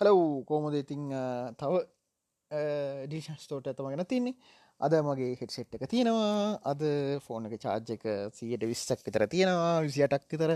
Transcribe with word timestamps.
Hello 0.00 0.44
කෝමද 0.48 0.74
ඉතිං 0.78 1.10
තව 1.60 1.78
ඩිෂස්තෝට 3.10 3.66
ඇතමගෙන 3.70 4.04
තින්නේ 4.06 4.34
අද 4.80 4.94
මගේ 5.06 5.34
හෙට්සෙට් 5.40 5.74
එක 5.74 5.84
තියෙනවා. 5.90 6.58
අද 6.70 6.82
ෆෝන 7.24 7.46
එක 7.48 7.58
චාර්ජ 7.64 7.94
එක 7.96 8.04
සියට 8.36 8.62
විස්සක් 8.70 9.02
විතර 9.06 9.26
තියෙනවා 9.26 9.82
විසියටක් 9.86 10.30
විතර. 10.32 10.52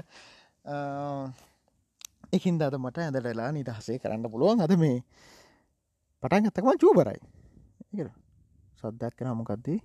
එකින් 2.37 2.61
දද 2.61 2.79
මට 2.79 2.99
ඇඳටලා 3.07 3.51
නිදහසේ 3.59 3.99
කරන්න 3.99 4.31
පුළුවන්. 4.31 4.63
අද 4.67 4.75
මේ 4.79 5.03
පටන් 6.23 6.47
ඇත්තකම 6.49 6.71
චූබරයි. 6.85 7.21
සද්දක් 8.81 9.15
කෙන 9.19 9.35
මොකක්දී 9.43 9.79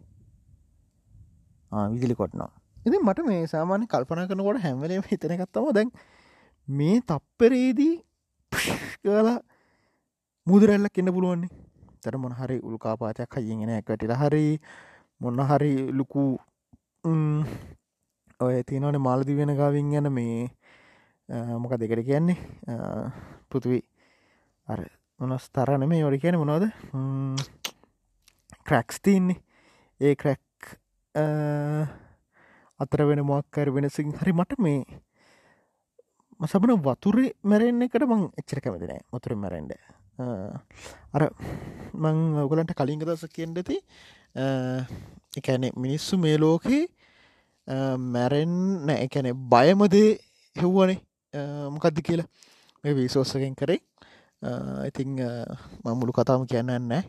විදිලි 1.94 2.16
කොටනවා. 2.22 2.52
ඉතින් 2.86 3.02
මට 3.02 3.26
මේ 3.26 3.42
සාමාන්‍ය 3.54 3.90
කල්පන 3.90 4.28
කරනකොට 4.30 4.62
හැමලේ 4.66 5.02
හිතනකත්තම 5.12 5.74
දැන් 5.78 5.90
මේ 6.68 7.02
තප්පරේදී 7.10 7.96
කියලා 9.04 9.40
මුදරැල්ලක් 10.48 10.98
එන්න 10.98 11.14
පුළුවන්නේ. 11.14 11.50
තර 12.02 12.18
මොන 12.18 12.34
හරි 12.34 12.58
උල්කාපාතයක් 12.62 13.38
හයිගෙන 13.38 13.70
ඇකටට 13.70 14.14
හරි 14.22 14.60
මොන්න 15.22 15.42
හරි 15.50 15.72
ලුකු 15.92 16.24
ඔය 18.40 18.64
තිනවන 18.64 18.98
මාලදි 19.02 19.36
වෙන 19.36 19.56
ගාවින් 19.56 19.92
ගැන 19.92 20.12
මේ 20.14 20.50
මොක 21.60 21.74
දෙකට 21.76 22.06
කියන්නේ? 22.06 22.38
පෘතුවී 23.50 23.84
අර 24.68 24.86
මොනස් 25.20 25.50
තරන 25.50 25.88
මේ 25.90 26.06
ඔඩි 26.06 26.20
කියන 26.20 26.40
මොනවද? 26.40 26.70
ක්‍රැක්ස් 28.64 29.02
තින්නේ 29.02 29.42
ඒ 30.02 30.16
ක්‍රැක් 30.16 30.42
අතර 32.80 33.02
වෙන 33.10 33.26
මොක්කර 33.26 33.74
වෙනසින් 33.74 34.14
හරි 34.14 34.34
මට 34.34 34.60
මේ 34.60 34.82
මසබන 36.40 36.76
වතුරේ 36.88 37.32
මැරෙන් 37.44 37.82
එකට 37.82 38.08
මං 38.08 38.28
එච්චර 38.42 38.62
කැමතිනෑ 38.64 39.02
මතුර 39.14 39.36
මැරෙන්ඩ 39.36 39.74
අර 41.16 41.24
මං 41.96 42.20
ඔගලන්ට 42.44 42.74
කලින්ග 42.74 43.04
දස 43.04 43.26
කියෙන්ඩති 43.34 43.82
එකැනෙ 45.40 45.72
මිනිස්සු 45.76 46.18
මේ 46.18 46.38
ලෝකයේ 46.38 46.86
මැරෙන් 48.08 48.90
එකැනෙ 48.98 49.34
බයමදේ 49.34 50.10
හෙව්වනේ. 50.56 51.00
මොකක්ද 51.72 52.02
කියලා? 52.02 52.28
මේ 52.84 52.96
වීසෝස්සකෙන් 52.96 53.56
කරේ. 53.56 53.80
ඉතිං 54.88 55.18
මමුළු 55.84 56.14
කතාම 56.14 56.48
කියන්න 56.48 56.72
නෑ. 56.88 57.04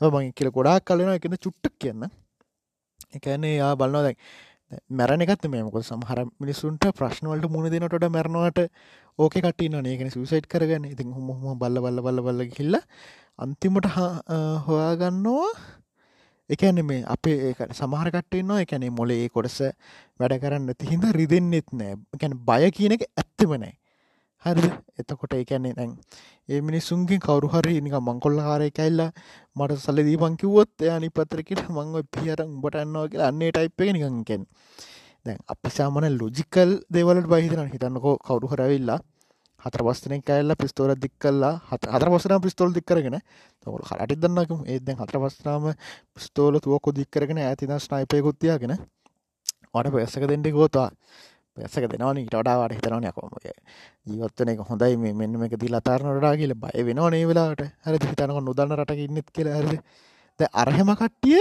මං 0.00 0.32
කියල 0.32 0.50
ගොඩාක් 0.50 0.84
කලෙන 0.84 1.12
එකන 1.14 1.36
චුට්ටක් 1.38 1.78
කියන්න. 1.78 2.08
එකන්නේ 3.14 3.56
යා 3.56 3.76
බලනවා 3.76 4.02
දැන් 4.02 4.18
මැරණ 4.90 5.22
එකත් 5.22 5.46
මේ 5.48 5.62
මොක 5.62 5.78
සමහර 5.80 6.18
මිනිසුන්ට 6.40 6.84
ප්‍රශ්නවලට 6.98 7.46
මුණ 7.48 7.70
දෙනට 7.70 8.06
මැරණවාට 8.10 8.58
ඕක 9.18 9.34
කටන 9.36 9.86
ඒකන 9.86 10.10
සුසයිට් 10.10 10.48
කරගන්න. 10.48 10.90
ඉතින් 10.90 11.12
හොම 11.12 11.58
බල්ල 11.58 11.78
බල්ල 11.80 12.02
බල්ල 12.02 12.20
බල්ල 12.20 12.42
හිල්ල 12.50 12.76
අන්තිමට 13.38 13.86
හොයාගන්නවා. 14.66 15.50
එකන 16.50 16.82
මේ 16.82 17.04
අපේ 17.06 17.38
ඒක 17.48 17.62
සමහර 17.72 18.10
කට්ටෙන්න්නවා 18.10 18.60
එකැනේ 18.64 18.90
මොලේ 18.90 19.28
කොටස 19.28 19.58
වැඩ 20.18 20.38
කරන්න 20.42 20.74
තිහින්ද 20.74 21.04
රිදෙන්න්නෙත් 21.14 21.70
නෑ. 21.72 21.94
එකැන 22.14 22.34
බය 22.48 22.70
කියන 22.70 22.98
එක 22.98 23.06
ඇත්තම 23.06 23.54
නෑ. 23.56 23.74
හරි. 24.48 24.70
එතකොට 24.96 25.32
එකන්නේ 25.34 25.74
දැන් 25.74 25.92
ඒ 26.48 26.60
මිනිස්සුන්ගේ 26.62 27.18
කවරු 27.18 27.48
හරි 27.48 27.80
නික 27.80 27.96
මංකොල්ල 28.00 28.38
හාරය 28.40 28.68
කැල්ලා 28.70 29.10
මට 29.56 29.78
සල්ල 29.78 29.98
දීපන් 30.02 30.36
කිව්වොත් 30.36 30.70
යනි 30.88 31.10
පතරකට 31.10 31.66
මංව 31.68 32.04
පිහර 32.08 32.44
උඹට 32.44 32.76
අන්නවා 32.76 33.08
කියලා 33.08 33.28
අන්නේ 33.28 33.50
ටයිප් 33.50 33.80
එක 33.80 33.90
නිකන්කෙන් 33.94 34.42
දැන් 35.26 35.38
අපි 35.48 35.70
සාමන 35.70 36.08
ලොජිකල් 36.14 36.72
දේවලට 36.90 37.28
බහිතන 37.28 37.68
හිතන්නකෝ 37.68 38.16
කවරු 38.20 38.52
හරවෙල්ලා 38.52 38.98
හතර 39.60 39.82
පස්සන 39.82 40.22
කෑල්ල 40.22 40.54
පිස්තෝල 40.56 40.92
දික් 40.96 41.14
කල්ලා 41.18 41.54
හතර 41.68 42.08
පස්සන 42.08 42.42
පිස්තෝල් 42.42 42.70
දික්කරගෙන 42.72 43.16
තවල 43.62 43.86
හලටි 43.90 44.16
දන්නකම 44.16 44.60
ඒදැන් 44.66 45.00
හතර 45.00 45.18
පස්සනාම 45.22 45.72
පිස්තෝල 46.14 46.60
තුවකො 46.60 46.94
දික්කරගෙන 46.94 47.40
ඇතින 47.42 47.74
ස්නයිපයකුත්තියාගෙන 47.80 48.76
වඩ 49.72 49.94
පස්සක 49.94 50.28
දෙෙන්ඩෙ 50.30 50.52
ගෝතා 51.56 51.68
පැසක 51.68 51.88
දෙනවන 51.90 52.18
ඊට 52.20 52.34
වඩාවට 52.34 52.74
හිතනවන 52.76 53.06
කොමගේ 53.12 53.54
ජීවත්වන 54.06 54.50
එක 54.52 54.60
හොඳයි 54.60 54.96
මේ 54.96 55.14
මෙන්න 55.14 55.42
එක 55.42 55.56
දී 55.56 55.70
ලතාරනටා 55.70 56.36
කියල 56.36 56.54
බය 56.54 56.84
වෙනවා 56.84 57.10
නේ 57.10 57.24
වෙලාට 57.24 57.62
හරි 57.82 57.98
හිතනක 58.02 58.40
නොදන්න 58.40 58.76
රට 58.76 58.98
ඉන්නෙත් 58.98 59.28
කියල. 59.30 59.48
හරි 59.50 59.78
ද 60.40 60.48
අරහෙම 60.54 60.92
කට්ටිය 60.92 61.40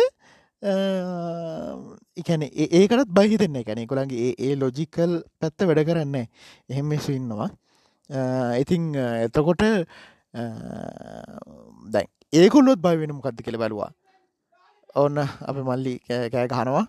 එකන 2.16 2.48
ඒකටත් 2.48 3.12
බහිතෙන්න 3.12 3.56
එකැනෙ 3.56 3.86
කොළන්ගේ 3.86 4.34
ඒ 4.40 4.56
ලොජිකල් 4.56 5.22
පැත්ත 5.40 5.60
වැඩ 5.62 5.84
කරන්න 5.84 6.16
එහෙම 6.16 6.86
මෙසු 6.88 7.12
ඉන්නවා. 7.12 7.50
ඉතිං 8.56 8.96
එතකොට 8.96 9.64
දැන් 11.92 12.08
ඒකොල්ලොත් 12.34 12.80
බයි 12.80 12.98
වෙන 12.98 13.16
මොකක්ද 13.16 13.44
කියල 13.44 13.60
බැලවා. 13.60 13.92
ඔන්න 14.96 15.18
අප 15.20 15.58
මල්ලි 15.62 16.00
කෑ 16.08 16.48
ගහනවා. 16.48 16.88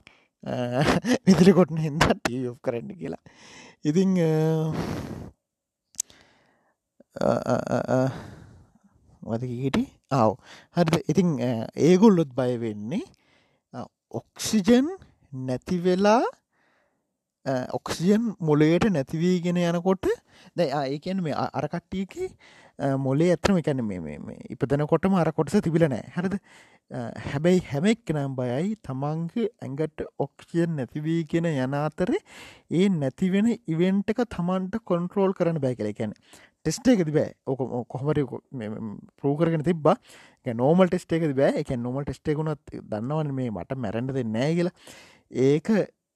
විදිලි 1.26 1.52
කොටන 1.58 1.78
හිද 1.84 1.96
ටීෝ 2.06 2.54
කරන්න 2.64 2.90
කියලා. 3.00 3.22
ඉතිං 3.88 4.10
වදකිට 9.26 9.78
ආව්. 10.20 10.32
හරි 10.76 11.00
ඉතිං 11.12 11.30
ඒගොල්ලොත් 11.88 12.30
බය 12.40 12.52
වෙන්නේ 12.64 13.04
ඔක්සිජන් 14.20 14.88
නැතිවෙලා 15.32 16.22
ඔක්සිජන් 17.78 18.22
මොලේට 18.48 18.84
නැතිවීගෙන 18.92 19.58
යනකොට 19.62 20.06
දැ 20.58 20.68
ඒකන් 20.94 21.18
මේ 21.26 21.34
අරකට්ටියක 21.58 22.14
මොලේ 23.06 23.30
ඇතරම 23.34 23.58
එකැන 23.60 23.82
මේ 23.88 24.38
ඉපදනකොටම 24.54 25.14
අර 25.20 25.32
කොටස 25.36 25.54
තිබිලනෑ 25.66 26.04
හරද? 26.16 26.34
හැබැයි 26.90 27.62
හැමෙක් 27.70 28.12
නම් 28.14 28.34
බයයි 28.38 28.76
තමන්ගේ 28.88 29.46
ඇඟට 29.62 30.04
ඔක්සියන් 30.24 30.76
නැතිවී 30.78 31.24
කියෙන 31.30 31.48
යන 31.50 31.74
අතරේ 31.78 32.20
ඒ 32.70 32.88
නැතිවෙන 32.88 33.48
ඉවෙන්ට 33.74 34.12
එක 34.14 34.22
තමන්ට 34.36 34.78
කොන්ට්‍රෝල් 34.90 35.34
කරන්න 35.34 35.58
බෑ 35.64 35.74
කල 35.74 35.90
එකැන 35.90 36.14
ටෙස්ට 36.62 36.86
එකද 36.92 37.10
බෑ. 37.14 37.34
ඕක 37.46 37.60
කොහමර 37.90 38.22
පරූකරගෙන 39.18 39.66
තිබ්බා. 39.66 39.96
නෝමල් 40.62 40.88
ටෙස්ට 40.90 41.12
එකද 41.18 41.34
බෑ. 41.34 41.62
එක 41.62 41.74
නොමල් 41.74 42.06
ටෙස්ට 42.06 42.30
එකුණත් 42.34 42.74
දන්නවන 42.74 43.34
මේ 43.34 43.50
මට 43.50 43.78
මැරැන්ඩද 43.82 44.22
නෑ 44.36 44.54
කියලා. 44.54 44.74
ඒක 45.30 45.70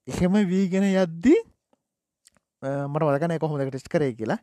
එහෙම 0.09 0.39
වීගෙන 0.53 0.87
යද්දී 0.87 1.41
මට 2.63 3.07
වදකනය 3.11 3.39
කොහොමද 3.43 3.67
ටෙස්් 3.71 3.91
කරේ 3.91 4.15
කියලා. 4.15 4.39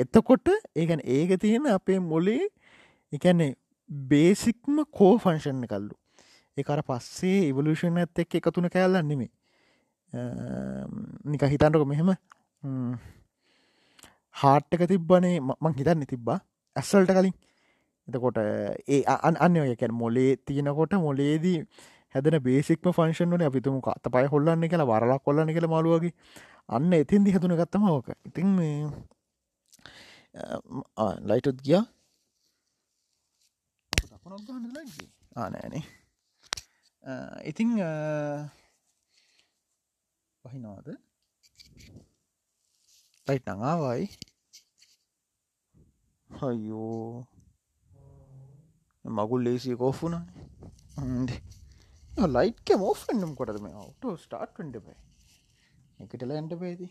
එතකොට 0.00 0.48
ඒගැන 0.76 1.04
ඒක 1.04 1.36
තියෙන 1.44 1.68
අපේ 1.76 2.00
මොලේ 2.00 2.48
එකන්නේ 3.12 3.56
බේසික්ම 3.90 4.84
කෝ 4.92 5.12
ෆංශන්න 5.18 5.66
කල්ලු 5.66 5.94
ඒකර 6.56 6.82
පස්සේ 6.82 7.48
ඉවලූෂණ 7.48 7.98
ඇත් 7.98 8.18
එක් 8.18 8.34
එකතුන 8.36 8.68
කෑල්ලන්න 8.68 9.08
නෙමේ 9.08 9.30
නික 10.12 11.42
හිතන්ටක 11.44 11.86
මෙහෙම. 11.86 12.10
හාට්ටක 14.36 14.82
තිබ්බනේ 14.88 15.40
මං 15.40 15.74
හිතන්න 15.74 16.06
තිබ්බා. 16.06 16.38
ඇස්සල්ට 16.76 17.10
කලින්. 17.10 17.34
එතකොට 18.08 18.38
ඒ 18.88 19.02
අන්න 19.06 19.56
ඔයකැන් 19.58 19.94
මොලේ 19.94 20.36
තියෙනකොට 20.38 20.92
මොලේදී 20.98 21.58
හැදන 22.14 22.38
බේසික්ම 22.40 22.90
ෆංශන්වන 22.90 23.42
අපිතුම 23.42 23.80
අත 23.86 24.06
පය 24.08 24.26
හොල්ලන්න 24.26 24.66
කියලා 24.66 24.86
වරලක් 24.86 25.22
කොල්ලන්න 25.22 25.54
කියල 25.54 25.68
මලුවගේ 25.68 26.14
අන්න 26.68 26.92
එතින් 26.94 27.24
දිහතුන 27.24 27.54
ගත්තම 27.54 27.84
ඕක. 27.88 28.08
ඉතින් 28.26 28.48
ලයිටුත් 31.24 31.58
ගියා. 31.62 31.84
ආනෑනේ 35.36 35.84
ඉතිං 37.44 37.70
පහිනවාද 40.44 40.88
ලයිට් 43.26 43.46
නඟාවයි 43.48 44.04
හයෝ 46.30 47.26
මගුල් 49.04 49.42
ලේසිය 49.44 49.76
කෝෆුන 49.76 50.14
ලයිට්ක 52.28 52.68
මෝෆෙන්නම් 52.78 53.32
කොටද 53.34 53.58
මේ? 53.62 53.74
අවටෝ 53.74 54.14
ස්ටාර්ට්ට 54.16 54.80
බයි 54.84 54.96
එකටල 56.00 56.32
ඇන්ට 56.32 56.54
පේති 56.60 56.88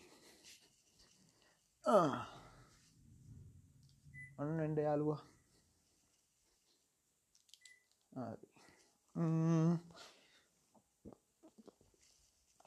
අන්න 4.38 4.60
එන්ඩ 4.60 4.80
යාලුවා 4.80 5.22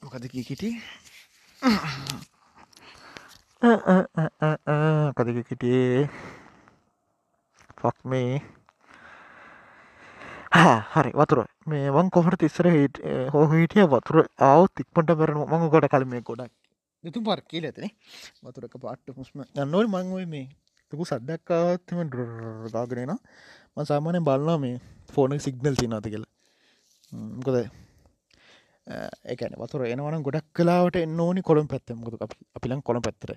මොකද 0.02 0.24
කිකිටි 0.32 0.70
කදක 5.16 5.38
කිටියේ 5.48 6.00
ෆක් 7.80 7.96
මේ 8.10 8.32
හරි. 10.94 11.10
වතුර. 11.20 11.38
මේ 11.66 11.86
වන් 11.96 12.08
කොහට 12.14 12.36
තිස්සර 12.42 12.66
හිට 12.76 12.96
හෝ 13.32 13.44
හිටිය 13.52 13.86
වතුර 13.92 14.16
ආවත් 14.48 14.82
ඉක්මට 14.82 15.10
බැරන 15.20 15.38
මඟ 15.42 15.70
ගොඩ 15.74 15.86
කල 15.92 16.04
මේ 16.12 16.22
ගොඩක්. 16.28 16.52
යුතු 17.04 17.20
පර් 17.28 17.40
කියල 17.50 17.64
ඇතන 17.68 17.86
වතුරක 18.42 18.74
පාට්ට 18.82 19.16
මුස්ම 19.20 19.38
ගන්නවල් 19.54 19.86
මංුව 19.94 20.26
මේ 20.34 20.46
තුකු 20.92 21.04
සද්දක්කාත්ම 21.10 21.98
ගාගෙනන 22.74 23.12
ම 23.74 23.78
සාමානය 23.90 24.20
බලන්නා 24.28 24.58
මේ 24.64 24.76
ෆෝන 25.14 25.38
සිගනල් 25.46 25.76
තිනාති 25.82 26.12
කියලා. 26.14 26.32
මොකද 27.38 27.56
එකන 29.32 29.54
වතුර 29.60 29.82
එනවන 29.86 30.24
ගොඩක් 30.26 30.46
කලාවට 30.58 30.96
එන්නඕනි 31.04 31.42
කොළම් 31.48 31.68
පැත්තම 31.72 32.00
ගොතු 32.06 32.16
අපිලන් 32.58 32.82
කොළ 32.88 33.00
පැත්තර 33.06 33.32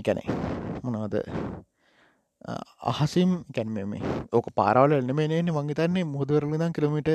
එකනේ 0.00 0.26
මොනාද 0.84 1.14
අහසිම් 2.92 3.30
කැන්ම 3.56 3.78
මේ 3.92 4.12
ඕක 4.36 4.48
පාරවල 4.60 4.94
එන්නමේනේ 4.98 5.42
මංගේතන්නේ 5.58 6.04
මුහදවරලදම් 6.14 6.72
කිලමිට 6.78 7.10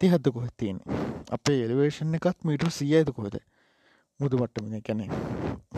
තිහත්ද 0.00 0.26
කොහත්තියෙන් 0.36 0.78
අපේ 1.36 1.58
එලිවේෂන් 1.64 2.16
එකත් 2.18 2.38
මීටර් 2.48 2.70
සිය 2.78 2.92
ඇත 2.98 3.10
කොහද? 3.16 3.36
මුදු 4.20 4.38
මට්ටමන. 4.40 4.74
කැනෙ 4.86 5.04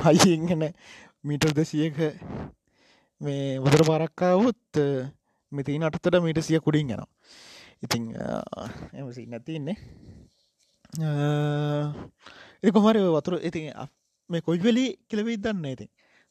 හයිගෙන 0.05 0.63
මීටර් 1.25 1.53
දෙසියක 1.53 1.99
මේ 3.21 3.59
වදර 3.59 3.83
පාරක්කාවුත් 3.85 4.83
මෙතින් 5.53 5.83
අටතට 5.83 6.21
මීට 6.21 6.41
සිය 6.41 6.61
කුඩින් 6.61 6.89
යනවා. 6.89 7.09
ඉතිං 7.83 8.05
එමසි 8.95 9.27
නැතින්නේ 9.27 9.77
එකොමරි 12.63 13.01
වතුර 13.09 13.35
ඉතින් 13.43 13.73
මේ 14.31 14.41
කොයි 14.41 14.61
වෙලි 14.61 14.85
කෙලවෙයි 15.09 15.39
දන්න 15.39 15.67
ඇති 15.67 15.87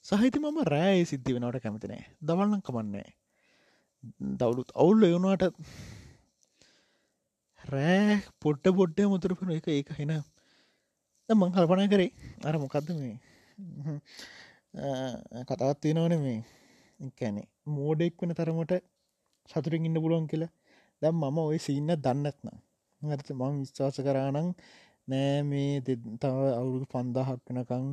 සහිති 0.06 0.40
මම 0.40 0.60
රෑ 0.66 1.06
සිද්ධි 1.06 1.36
වෙනවට 1.36 1.64
කැමතිනේ 1.64 2.04
දවල්නම් 2.22 2.62
කමන්නේ 2.62 3.08
දවුලුත් 4.36 4.70
අවුල්ල 4.76 5.04
එවුණට 5.04 5.46
රෑ 7.64 8.20
පොට්ට 8.40 8.70
පොඩ්ඩ 8.74 9.00
මුතුරපෙන 9.06 9.52
එක 9.52 9.68
ඒක 9.70 9.90
හෙන 9.98 10.14
මං 11.30 11.52
කල්පන 11.52 11.90
කරේ 11.90 12.12
අර 12.44 12.58
මොකක්ද 12.58 12.94
මේ 12.96 13.18
කතාවත් 15.48 15.80
තියෙනවන 15.82 16.16
මේ 16.20 16.40
කැනෙ 17.16 17.42
මෝඩෙක් 17.68 18.14
වෙන 18.22 18.34
තරමට 18.34 18.74
සතුරින් 19.50 19.86
ඉන්න 19.86 20.02
පුළුවන් 20.04 20.28
කියලා. 20.28 20.52
දැම් 21.02 21.16
මම 21.18 21.38
ඔය 21.42 21.60
සින්න 21.60 21.92
දන්නත්න 21.98 22.50
ඇත 23.02 23.30
මං 23.32 23.60
විශ්වාස 23.62 23.98
කරානං 24.00 24.38
නෑ 25.08 25.38
මේ 25.44 25.72
තව 25.86 26.36
අවුරුදු 26.54 26.86
පන්දාහක් 26.86 27.40
වනකං 27.48 27.86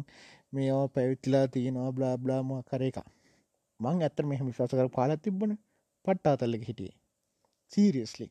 මේවා 0.52 0.88
පැවිත්ලා 0.88 1.44
තියෙනවා 1.49 1.90
බ්ලාබ්ලාම 1.93 2.50
කර 2.69 2.82
එක 2.82 2.99
මං 3.81 4.02
ඇත්තර 4.02 4.25
මෙහම 4.25 4.46
විශවාස 4.50 4.72
කර 4.72 4.88
පාලත් 4.88 5.20
තිබ්බන. 5.22 5.52
පට්ටාතල්ලක 6.05 6.64
හිටියේ. 6.69 6.96
සීරියස්ලි 7.72 8.26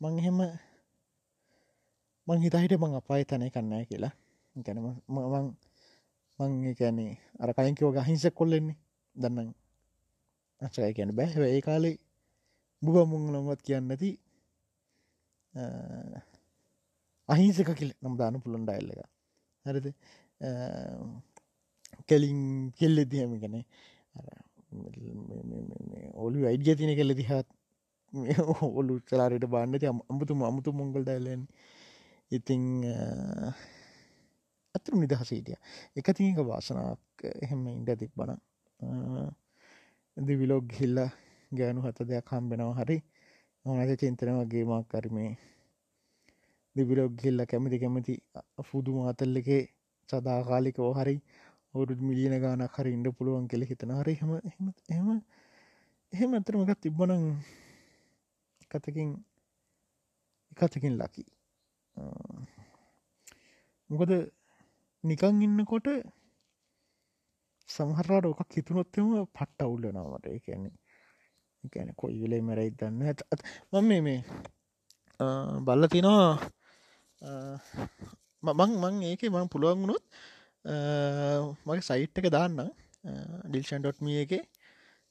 මං 0.00 0.14
එහෙම 0.20 0.38
මං 2.26 2.38
හිතහිට 2.44 2.74
මං 2.76 2.98
අපාය 3.00 3.22
තනය 3.24 3.48
කන්නෑ 3.50 3.84
කියලා. 3.90 4.14
ගැනම 4.56 4.86
මං 5.08 5.46
මං 6.40 6.74
කැනේ 6.74 7.12
අර 7.38 7.50
කයින්කෝ 7.54 7.90
ගහිංසක් 7.94 8.34
කොල්ලෙන්නේ. 8.34 8.78
දන්න 9.16 9.48
අචය 10.60 10.92
කියන 10.94 11.10
බැහැ 11.12 11.48
ඒ 11.48 11.60
කාලේ 11.60 11.96
බුව 12.82 12.96
මුංලොමත් 13.06 13.60
කියන්න 13.62 13.90
ඇති 13.90 14.10
අහිංසක 17.28 17.70
කියල 17.74 17.92
නම් 18.02 18.14
දාන 18.16 18.40
පුළොන් 18.40 18.64
ඩයිල්ල 18.64 18.90
එක. 18.92 19.00
හරිද? 19.64 19.86
කෙලින් 22.08 22.40
කෙල්ලෙ 22.72 23.02
දිහම 23.04 23.32
ගැන 23.40 23.56
ඔලු 26.16 26.46
අයිඩිය 26.46 26.76
තින 26.76 26.92
කෙල්ල 26.96 27.12
දිහත් 27.14 27.48
ඔලු 28.70 28.94
චලාරයට 29.00 29.46
බාන්නති 29.46 29.86
අමුතුම 30.10 30.40
අමුතු 30.42 30.70
මොංගල් 30.72 31.02
ඩයිලෙන් 31.02 31.42
ඉතිං 32.30 32.62
අතුරු 34.74 34.96
නිදහසීටිය 34.98 35.58
එක 35.96 36.08
තික 36.12 36.38
වාසනාවක් 36.44 37.26
එහෙම 37.36 37.62
ඉඩ 37.70 37.90
තිබ්බන 37.96 38.32
දිවිලෝග් 40.16 40.66
හිල්ලා 40.72 41.10
ගෑනු 41.52 41.80
හත 41.82 41.98
දෙයක් 42.04 42.28
හම්බෙනව 42.30 42.72
හරි 42.78 42.98
ඕනද 43.64 43.92
චින්තන 43.96 44.34
වගේ 44.36 44.64
මක් 44.64 44.84
කරමේ 44.90 45.32
දිබිරොග් 46.76 47.12
ගිල්ල 47.16 47.40
කැමති 47.44 47.78
කැමති 47.78 48.14
ෆුදු 48.62 48.90
මාතල්ල 48.96 49.36
එකේ 49.36 49.62
සදාකාලිකෝ 50.08 50.90
හරි 50.94 51.16
ඔවුරුත් 51.74 52.00
මිලියන 52.00 52.34
ගානක් 52.40 52.76
හරි 52.76 52.90
ඉන්ඩ 52.92 53.08
පුළුවන් 53.16 53.46
කෙළ 53.46 53.64
හිතන 53.64 53.92
හරි 53.92 54.14
හම 54.16 54.32
එම 54.88 55.08
එහෙම 56.12 56.30
ඇතරමකත් 56.34 56.80
තිබ්බන 56.80 57.12
කතකින් 58.70 59.10
එකතකින් 60.52 60.94
ලකි 60.96 61.24
මොකද 63.90 64.12
නිකං 65.04 65.42
ඉන්නකොට 65.42 65.88
සමහරට 67.68 68.26
ඕකක් 68.26 68.52
හිතුනොත්තම 68.52 69.10
පට්ට 69.28 69.62
අවුල්ලනවට 69.62 70.26
ඒ 70.26 70.38
කියන්නේ 70.40 70.74
ගැන 71.64 71.90
කොයි 71.96 72.20
වෙලේ 72.22 72.42
මැරයි 72.42 72.72
දන්න 72.72 73.02
ඇත් 73.04 73.22
මම 73.72 73.88
මේ 73.88 74.00
මේ 74.00 74.20
බල්ල 75.60 75.88
තිනවා 75.88 76.34
මං 78.42 78.72
මං 78.76 79.02
ඒක 79.04 79.22
මං 79.28 79.48
පුළුවන් 79.48 79.82
වුණොත් 79.82 80.04
මගේ 81.66 81.82
සයිට් 81.82 82.18
එක 82.18 82.30
දාන්න 82.30 82.58
ඩිල්ෂන්.මිය 83.48 84.22
එක 84.24 84.32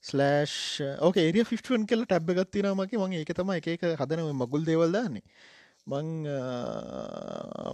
ස්ලෑෂ් 0.04 0.56
ඕක 1.00 1.16
ඒරිය 1.16 1.44
ෆිස්ටුවන් 1.44 1.86
කෙල 1.86 2.04
ටැබ් 2.04 2.28
ගත්තින 2.30 2.68
මගේ. 2.72 2.98
මගේ 2.98 3.22
ඒක 3.22 3.32
තම 3.34 3.50
එක 3.56 3.86
හදනව 3.94 4.34
මගුල් 4.34 4.64
දේවල්දාන්නේ 4.64 5.24
මං 5.88 6.08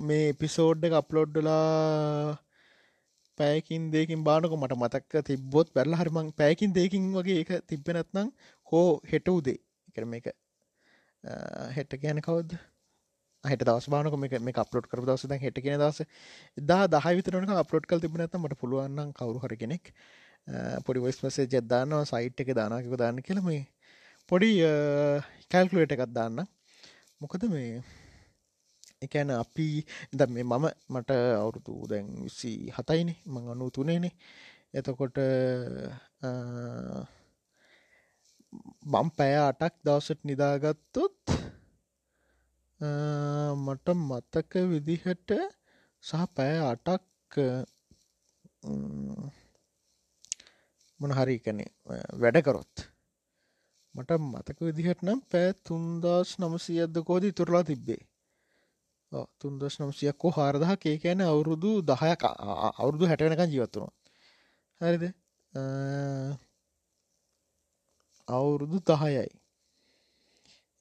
මේ 0.09 0.27
පිසෝඩ් 0.41 0.85
එක 0.89 0.93
අප්ලෝඩ්ඩලා 0.99 2.39
පෑකින් 3.39 3.91
දෙකින් 3.91 4.21
බානක 4.29 4.53
මට 4.53 4.77
මතක්ක 4.77 5.25
තිබ්බොත් 5.29 5.73
පැල්ල 5.75 5.97
හරිමං 6.01 6.29
පෑකින් 6.41 6.77
දෙකින් 6.77 7.09
වගේ 7.17 7.41
එක 7.43 7.51
තිබෙනත්නම් 7.71 8.29
හෝ 8.67 8.87
හෙට 9.11 9.29
උදේ. 9.29 9.59
කරම 9.95 10.15
එක 10.19 10.31
හෙට 11.77 11.97
කියන 11.97 12.21
කවද 12.27 12.61
හට 13.45 13.67
දස් 13.69 13.89
බානක 13.89 14.19
මේ 14.19 14.55
අපලෝට් 14.57 14.89
කර 14.91 15.03
දවස 15.03 15.27
හෙට 15.41 15.59
කියෙන 15.59 15.83
දස 15.83 15.99
දා 16.63 16.87
දහ 16.89 17.11
විතරනක 17.19 17.55
අපලෝට් 17.57 17.91
කල් 17.91 18.05
තිබනත 18.05 18.39
මට 18.41 18.61
පුළුවන්න්න 18.63 19.13
කවරු 19.13 19.43
හර 19.45 19.57
කෙනෙක් 19.57 19.93
පොඩි 20.87 21.05
වොස් 21.07 21.19
මසේ 21.25 21.49
ජෙදදාන්නවා 21.49 22.05
සයිට් 22.05 22.41
එක 22.41 22.55
දානකක 22.61 22.97
දාන්න 22.97 23.21
කියලම 23.23 23.51
පොඩි 24.31 24.51
කැල්කුලේට 25.51 25.99
එකත් 25.99 26.15
දාන්න 26.15 26.47
මොකද 27.21 27.51
මේ 27.51 27.83
එකන 29.03 29.31
අපි 29.35 29.69
ද 30.13 30.21
මේ 30.29 30.45
මම 30.45 30.67
මට 30.89 31.11
අවුරුදු 31.35 31.75
දැන් 31.87 32.07
විසි 32.25 32.53
හතයිනේ 32.71 33.19
මං 33.27 33.45
අනු 33.53 33.67
තුනේනේ 33.71 34.15
එතකොට 34.75 35.17
මම් 38.85 39.09
පැය 39.17 39.35
අටක් 39.41 39.75
දවසට 39.85 40.21
නිදාගත්තොත් 40.25 41.21
මට 43.57 43.89
මත්තක 44.01 44.53
විදිහට 44.71 45.31
සහ 46.05 46.25
පැය 46.35 46.57
අටක් 46.63 47.33
මොන 51.01 51.13
හරි 51.13 51.37
කනේ 51.39 51.71
වැඩකරොත් 52.15 52.75
මට 53.95 54.11
මතක 54.23 54.59
විදිහට 54.61 55.03
නම් 55.03 55.21
පෑ 55.31 55.51
තුන්දස් 55.63 56.31
නමසියද්ද 56.39 56.97
කෝද 57.03 57.25
තුරලා 57.33 57.65
තිබ්බේ. 57.65 58.03
තුන්දස් 59.39 59.77
නම්සියක්කෝ 59.81 60.31
හාරදහ 60.31 60.73
කේකෑන 60.79 61.21
අවුරුදු 61.23 61.71
දහයක් 61.83 62.23
අවුරුදු 62.79 63.05
හැටනක 63.07 63.43
ජීවත්තුනවා 63.47 63.93
හරිද? 64.81 65.05
අවුරුදු 68.29 68.79
දහයයි. 68.83 69.29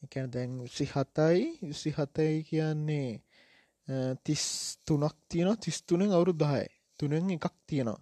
එකැන 0.04 0.28
දැන් 0.32 0.52
විසි 0.62 0.86
හතයි 0.86 1.40
විසි 1.62 1.90
හතයි 1.92 2.36
කියන්නේ 2.44 3.10
තිස් 4.24 4.44
තුනක් 4.86 5.16
තියෙන 5.30 5.58
තිස්තුනෙන් 5.58 6.12
අවුරු 6.12 6.34
දහය 6.34 6.66
තුනෙන් 7.00 7.30
එකක් 7.30 7.56
තියෙනවා. 7.68 8.02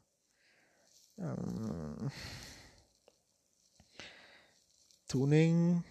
තුනෙන් 5.09 5.83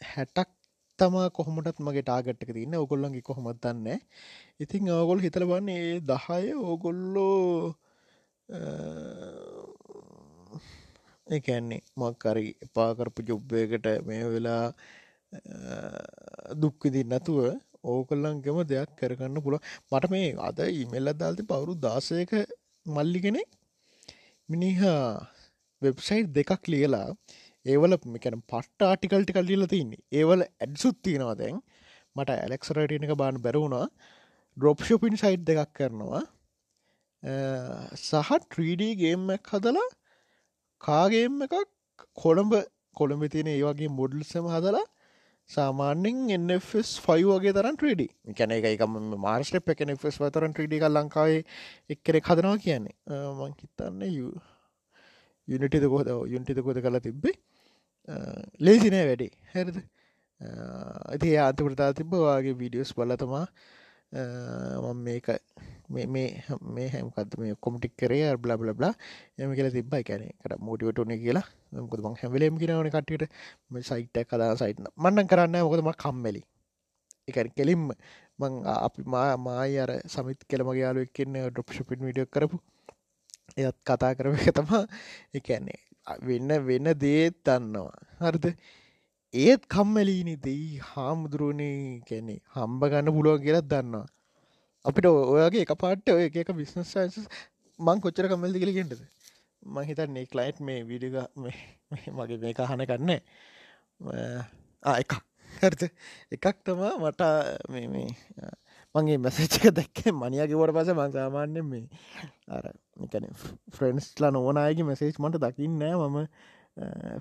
හැටක් 0.00 0.50
තමා 1.04 1.28
කොහොමටත් 1.30 1.78
මගේ 1.80 2.04
ටාගට්ක 2.04 2.50
තින්න 2.52 2.76
ඔගොල්ලන්ගේ 2.76 3.22
කොහොමත් 3.22 3.62
දන්න? 3.62 3.88
ඉතින් 4.60 4.92
ඕගොල් 4.92 5.20
හිතල 5.20 5.46
වන්නේ 5.46 5.80
ඒ 5.86 5.98
දහය 6.06 6.44
ඕගොල්ලෝ 6.62 7.74
එකන්නේ 11.26 11.82
මක්කරි 11.96 12.48
එපාකරපු 12.62 13.20
ජොබ්බයකට 13.24 13.86
මේ 14.02 14.24
වෙලා 14.28 14.64
දුක්විදින් 16.54 17.08
නැතුව 17.08 17.38
ඕකල්ලන්ගම 17.84 18.58
දෙයක් 18.64 18.90
කරගන්න 18.98 19.44
පුළ 19.44 19.56
මට 19.90 20.10
මේ 20.10 20.28
අද 20.40 20.58
ඉමෙල්ල 20.74 21.12
දාල්ති 21.14 21.42
පවුරු 21.44 21.74
දාසයක 21.78 22.32
මල්ලි 22.86 23.20
කෙනෙක් 23.20 23.48
මිනිහා 24.48 25.04
වෙබ්සයිට් 25.82 26.28
දෙකක් 26.30 26.62
ලියලා 26.66 27.08
ඒවල 27.66 27.96
මෙකැන 28.08 28.42
පට්ට 28.44 28.84
ආටිකල්ටි 28.84 29.32
කල්ලිල 29.32 29.66
තින්නේ 29.66 30.04
ඒවල 30.12 30.40
ඇඩ්සුත් 30.42 30.98
තියෙනවා 31.02 31.36
දැන්. 31.36 31.58
මට 32.16 32.30
ඇලෙක්සරටනක 32.36 33.12
බාන 33.16 33.42
බැරවුණා 33.42 33.86
ඩ්‍රොප්ෂොපින් 34.56 35.16
සයිට් 35.16 35.44
දෙකක් 35.44 35.72
කරනවා. 35.72 36.22
සහ 37.98 38.32
3D 38.48 38.90
ගේම්මක් 38.96 39.52
හදලා 39.52 39.88
කාගේම් 40.80 41.42
එකක් 41.42 41.54
කොළඹ 42.16 42.54
කොළඹ 42.94 43.24
තියෙන 43.28 43.48
ඒ 43.48 43.62
වගේ 43.62 43.90
මොඩල්සම 43.90 44.48
හදලා 44.48 44.84
සාමාන්‍යෙන් 45.50 46.50
එස් 46.50 46.90
ෆයි 46.98 47.24
වගේ 47.24 47.52
තරන් 47.52 47.76
්‍රඩ 47.78 48.02
කැන 48.34 48.52
එකම 48.52 48.98
මාර්ෂප 49.18 49.68
එක 49.68 49.84
ස් 50.04 50.20
වතරන් 50.20 50.54
්‍රඩ 50.54 50.76
කල් 50.78 50.98
ලංකාවේ 50.98 51.40
එක්කෙනෙ 51.90 52.20
හදනවා 52.20 52.58
කියන්නේ. 52.58 52.94
මං 53.32 53.56
හිතන්න 53.58 54.02
යුනිටිද 55.48 55.84
කොහද 55.88 56.08
යුන්ටිත 56.26 56.62
කොද 56.62 56.80
කලා 56.80 57.00
තිබ්බේ? 57.00 57.36
ලේසිනෑ 58.66 59.06
වැඩේ. 59.10 59.32
හැරද? 59.54 59.76
ඇති 61.12 61.36
අතපරතා 61.48 61.92
තිබ 62.00 62.12
වගේ 62.12 62.54
වීඩියෝස් 62.62 62.92
බලතමා. 62.98 63.46
මේක 65.06 65.28
මේ 65.94 66.06
මේ 66.06 66.88
හැමකත් 66.94 67.36
මේ 67.40 67.54
කොමටික් 67.64 67.94
කරේ 68.00 68.28
බ්ල 68.42 68.52
බල 68.60 68.72
බ්ලා 68.78 68.92
එම 69.38 69.54
කියල 69.58 69.68
තිබයි 69.76 70.04
කැන 70.08 70.22
කට 70.42 70.58
මෝටිවටන 70.66 71.14
කියලා. 71.24 71.46
මොකද 71.86 72.00
මං 72.04 72.18
හැවලේම් 72.22 72.58
කියෙනවන 72.60 72.90
කටට 72.94 73.24
මේ 73.70 73.82
සයිට 73.90 74.20
කදා 74.30 74.52
සයිටන 74.62 74.86
මන්නන් 74.96 75.30
කරන්න 75.32 75.56
මොකදම 75.66 75.90
කම්මැලි. 76.04 76.42
එක 77.28 77.38
කෙලින්ම 77.58 77.88
මං 78.40 78.52
අපි 78.86 79.02
මා 79.14 79.36
මායි 79.46 79.80
අර 79.84 79.92
සමිත් 80.14 80.40
කෙළමගේ 80.50 80.84
යාලු 80.84 81.04
එක්කන්න 81.06 81.36
ඩොප්ෂපින් 81.50 82.06
විඩියෝ 82.08 82.32
කරපු. 82.34 82.56
එයත් 83.56 83.78
කතා 83.88 84.12
කරව 84.18 84.34
එක 84.40 84.54
තමා 84.56 84.84
එකන්නේ 85.38 85.80
වෙන්න 86.28 86.50
වෙන්න 86.68 86.88
දේත් 87.04 87.36
දන්නවා. 87.46 87.98
හරිද? 88.20 88.46
ඒත් 89.34 89.62
කම්මැලීනි 89.74 90.34
දෙයි 90.46 90.68
හාමුදුරුවනේ 90.90 92.02
කැනෙ 92.08 92.36
හම්බ 92.56 92.82
ගන්න 92.92 93.14
පුළුවන් 93.16 93.42
කියලත් 93.44 93.68
දන්නවා. 93.72 94.06
අපිට 94.84 95.06
ඔයගේ 95.06 95.64
එක 95.66 95.74
පාට්ට 95.82 96.14
ඔය 96.14 96.24
එක 96.28 96.50
බිස්නස් 96.60 96.94
මං 97.78 98.02
කොච්චර 98.04 98.28
කමල්දි 98.30 98.62
කලගෙන්ටද 98.64 99.02
මහිතන්නේ 99.76 100.26
කලයිට් 100.32 100.58
මේ 100.60 100.80
විඩිග 100.90 101.16
මගේ 102.14 102.38
මේ 102.42 102.54
අහන 102.66 102.84
කන්න 102.90 103.10
එකක්. 104.94 105.12
හරත 105.60 105.82
එකක් 106.34 106.46
තමා 106.66 106.94
මට 107.00 107.22
මේ 107.72 108.06
මගේ 108.94 109.18
මැසච්ක 109.18 109.64
දැක්ක 109.72 110.00
මනියකිවට 110.14 110.74
පස 110.74 110.90
මං 110.92 111.12
සාමාන්‍යෙන් 111.12 111.66
මේ 111.66 111.84
අර 112.48 112.66
එකන 113.00 113.26
ෆ්‍රෙන්ස්ලා 113.70 114.30
නොවනයගේ 114.30 114.84
මැසේජ් 114.84 115.16
මට 115.18 115.42
දකින්නෑ 115.44 115.96
මම 116.00 116.18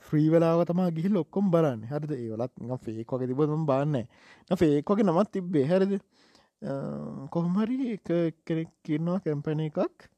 ෆ්‍රීවලාව 0.02 0.66
තමා 0.66 0.90
ගිහි 0.92 1.10
ලොක්කොම් 1.10 1.52
බලන්න. 1.52 1.84
හරිද? 1.86 2.12
ඒවලත් 2.14 2.54
ෆේක් 2.84 3.10
වගේ 3.10 3.28
තිබතුම් 3.28 3.66
බාන්න 3.66 4.00
ෆේක් 4.56 4.86
වගේ 4.88 5.06
නමත් 5.06 5.32
තිබ්බේ. 5.32 5.66
හැරද? 5.66 6.00
කොහොමරි 7.30 7.78
එක 7.94 8.10
කෙනෙක් 8.46 8.72
කියන්නවා 8.84 9.20
කැම්පන 9.20 9.62
එකක්. 9.62 10.10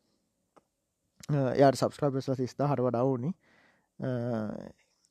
යාට 1.55 1.77
සබස්ක්‍රයිබස්ල 1.77 2.35
සිස්ථා 2.35 2.67
හර 2.67 2.81
වඩවුනි 2.81 3.31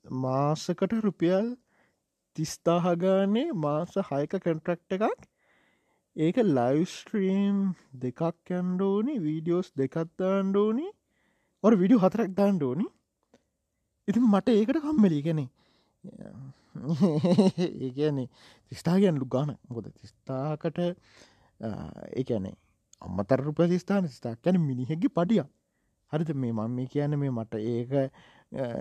මාසකට 0.04 0.92
රුපියල් 1.02 1.54
තිස්ථාහගානේ 2.36 3.52
මාස 3.58 3.96
හයක 4.04 4.36
කැන්ට්‍රක්ට 4.38 4.94
එකක් 4.94 5.30
ඒක 6.16 6.36
ලයිස්ට්‍රීම් 6.48 7.56
දෙකක් 7.94 8.20
කැන්ඩෝනි 8.44 9.14
වීඩියෝස් 9.18 9.68
දෙකත්දාන්ඩෝනි 9.74 10.86
ඔර 11.64 11.72
විඩියෝ 11.74 12.02
හතරක් 12.02 12.30
දාන්ඩෝනි 12.32 12.86
ඉතින් 14.08 14.24
මට 14.24 14.48
ඒකට 14.50 14.78
කම්මලි. 14.78 15.22
කෙනෙ 15.22 15.44
ඒගැනේ 17.80 18.28
තිස්ථාගයන් 18.68 19.18
ලු 19.18 19.26
ගාන. 19.26 19.50
මොකද 19.68 19.90
තිස්ථාකට 19.92 20.78
ඒකැනේ 22.14 22.54
අම්මතර 23.02 23.40
රුපසිස්ථාන 23.40 24.08
ස්ථා 24.08 24.36
කැන 24.36 24.60
මිනිහෙකි 24.60 25.08
පටිය 25.10 25.42
හරිත 26.12 26.30
මේ 26.36 26.52
මං 26.52 26.70
මේ 26.70 26.86
කියන්න 26.86 27.18
මේ 27.18 27.30
මට 27.30 27.54
ඒක 27.66 27.92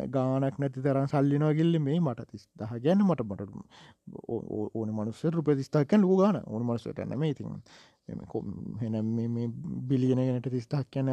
ගානක් 0.09 0.59
නැති 0.59 0.81
තරම් 0.81 1.07
සල්ලිනවාගිල්ල 1.07 1.79
මේ 1.79 1.99
මට 1.99 2.27
තිස් 2.31 2.45
දහ 2.55 2.75
ගැන්න 2.79 3.01
මට 3.01 3.21
මට 3.23 3.41
ඕන 4.73 4.89
මනුස්ස 4.91 5.23
රුපතිස්ථාකැන් 5.29 6.01
ලූ 6.01 6.17
ගාන 6.17 6.37
ඕන 6.43 6.63
මනුසට 6.63 7.03
නැම 7.05 7.23
ඉතින් 7.23 7.57
හෙන 8.81 8.95
මේ 9.07 9.49
බිලියන 9.89 10.21
ගැනට 10.21 10.49
තිස්ථක් 10.51 10.87
කියැන 10.89 11.11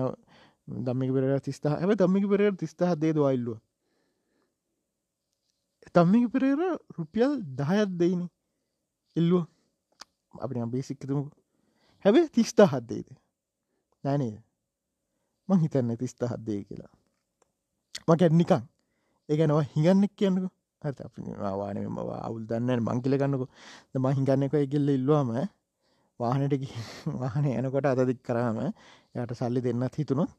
දම්මික 0.84 1.10
පෙර 1.14 1.40
තිස්ථා 1.40 1.74
ඇව 1.76 1.96
දම්මික 1.96 2.30
පෙරර 2.30 2.54
තිස්ථහ 2.56 2.94
දේ 2.96 3.12
දවයිල්ලුව 3.12 3.58
තම්මික 5.88 6.30
පෙරේර 6.32 6.78
රුපියල් 6.90 7.32
දහයත් 7.56 7.90
දෙයිනි. 7.92 8.26
ඉල්ලුව 9.16 9.44
අපි 10.34 10.54
බේසික්කතුමු 10.66 11.24
හැබේ 12.04 12.28
තිස්ථා 12.28 12.66
හත්දේද 12.66 13.08
නෑනේද 14.04 14.36
මං 15.48 15.58
හිතන්න 15.58 15.96
තිස්ථ 15.96 16.24
හත්දේ 16.24 16.60
කියලා. 16.64 16.92
මකැත් 18.10 18.34
නිකං 18.34 18.62
ඒගැනවා 19.28 19.64
හිඟන්නෙක් 19.68 20.12
කියන්නක. 20.14 20.44
හත 20.82 20.98
වාන 21.54 21.76
අවුල් 22.20 22.44
දන්න 22.44 22.82
මංකිල 22.82 23.14
ගන්නක. 23.16 23.42
ම 23.94 24.06
හිඟන්නක 24.10 24.54
ඉගෙල්ල 24.58 24.88
ඉල්ලවාම 24.90 25.30
වාහනට 26.20 26.54
වාහන 27.20 27.46
එනකොට 27.50 27.86
අතදික් 27.86 28.20
කරාම 28.22 28.58
යට 28.62 29.32
සල්ලි 29.34 29.60
දෙන්නත් 29.62 29.96
හිතුනොත් 29.96 30.30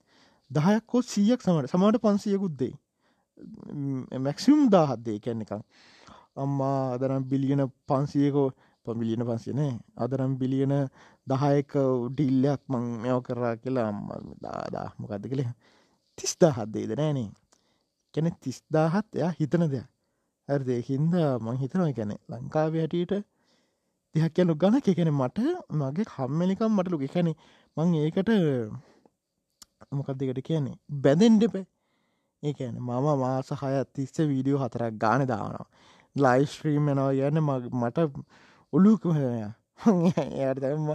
දහයක්කෝ 0.52 1.02
සීයක් 1.04 1.42
සමට 1.42 1.72
සමට 1.72 2.02
පන්සියකුද්දේ 2.02 2.74
මැක්සිම් 4.20 4.62
දාහත්දේ 4.70 5.18
කැන්නෙකං 5.20 5.64
අම්මා 6.36 6.78
අදනම් 6.94 7.26
බිලියන 7.26 7.64
පන්සියකෝ 7.88 8.48
පමිලියන 8.86 9.24
පන්සිනේ 9.24 9.74
අදනම් 9.98 10.34
බිලියන 10.38 10.76
දහයක 11.28 11.74
ඩිල්ලයක් 12.10 12.62
මං 12.70 12.86
මෙව 13.04 13.20
කරා 13.24 13.56
කියලා 13.58 13.88
අම්ම 13.88 14.02
දාදා 14.44 14.88
මොකක්ද 14.98 15.26
කළේ 15.26 15.52
තිස්දාහත්දේද 16.18 16.94
නෑනේ 16.94 17.30
කැනෙ 18.14 18.32
තිස්දාහත් 18.44 19.08
එයා 19.16 19.34
හිතන 19.40 19.66
දෙයක්. 19.74 19.88
ඇරදේ 20.50 20.80
හින්ද 20.90 21.14
මං 21.44 21.58
හිතනවා 21.64 21.92
කැනෙ 21.98 22.16
ලංකාව 22.32 22.74
හැටියට 22.76 23.14
දෙයක් 24.16 24.34
කියනු 24.36 24.54
ගන 24.62 24.76
කෙන 24.86 25.12
මට 25.12 25.40
මගේ 25.72 26.06
කම්මලිකම් 26.14 26.72
මටලු 26.78 26.98
එකැනෙ 27.08 27.34
මං 27.78 27.94
ඒකට 28.02 28.32
මොකක්දකට 29.92 30.42
කියන්නේ? 30.48 30.78
බැඳෙන්ඩපෑ 31.04 31.66
ඒකන 32.44 32.76
මම 32.80 33.08
මාස 33.24 33.50
හයත් 33.62 33.90
තිස්ස 33.96 34.18
වීඩියෝ 34.32 34.62
හතරක් 34.64 34.94
ගාන 35.04 35.22
දානවා. 35.32 35.68
ලයිස්ට්‍රීම් 36.16 36.90
එනවා 36.92 37.12
යන්න 37.28 37.40
මට 37.82 37.98
ඔලුකුහය 38.74 39.28
එයට 40.42 40.60
දැම්ම 40.64 40.90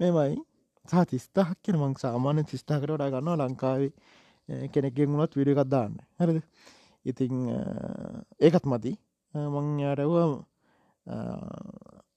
මෙමයි. 0.00 0.36
සහ 0.88 1.04
තිස්ථාක් 1.10 1.56
කියන 1.64 1.76
මං 1.80 1.94
සාමාන්‍ය 2.02 2.44
තිස්ථාකට 2.50 2.90
වඩා 2.90 3.10
ගන්නවා 3.14 3.48
ලංකාවේ 3.48 3.92
කෙනෙක්ගෙන් 4.72 5.10
වුණත් 5.12 5.34
විඩියකත් 5.38 5.70
දාන්න. 5.74 5.94
හරිද? 6.20 6.42
ඉතිං 7.04 7.34
ඒකත් 8.40 8.64
මති 8.72 8.92
මං 9.54 9.66
යාරව 9.84 10.12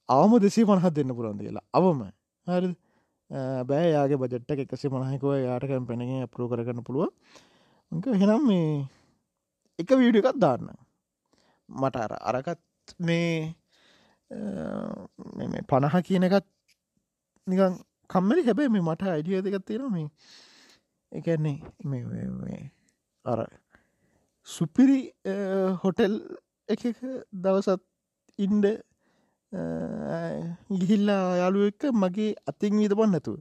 අවම 0.08 0.32
දෙසේ 0.44 0.64
පණහත් 0.68 0.94
දෙන්න 0.96 1.12
පුළන්ද 1.16 1.40
කියලා. 1.44 1.66
අවම. 1.76 2.00
හරි 2.46 2.70
බෑ 3.68 3.88
යාගේ 3.92 4.20
බජට්ට 4.22 4.50
එකසේ 4.64 4.90
මනහකුව 4.92 5.32
යාටකම් 5.44 5.84
පැනගේ 5.88 6.24
අපරෝ 6.26 6.48
කරගන්න 6.48 6.86
පුළුව 6.86 7.12
හෙනම් 8.20 8.42
මේ 8.48 8.68
එක 9.80 9.90
වීඩිය 10.00 10.22
එකත් 10.24 10.38
දාන්න. 10.44 10.68
මට 11.68 11.96
අර 12.04 12.12
අරකත් 12.30 12.60
මේ 13.08 13.54
පණහ 15.68 15.96
කියන 16.08 16.24
එකත් 16.28 16.46
නිකන් 17.46 17.74
කම්මලි. 18.12 18.42
හැබැයි 18.48 18.72
මේ 18.72 18.84
මට 18.88 19.02
අයිඩිය 19.12 19.40
දෙකත් 19.44 19.64
තියෙන 19.68 19.92
මේ 19.92 20.08
එකන්නේ 21.12 22.70
අර 23.24 23.40
සුපිරි 24.46 25.00
හොටෙල් 25.82 26.14
එක 26.68 26.82
දවසත් 27.34 27.82
ඉන්ඩ 28.38 28.66
ගිහිල්ලා 30.72 31.36
යාලු 31.36 31.68
එක්ක 31.68 31.82
මගේ 31.94 32.32
අතින් 32.46 32.80
විත 32.80 32.92
පන්න 32.92 33.12
නැතුව. 33.12 33.38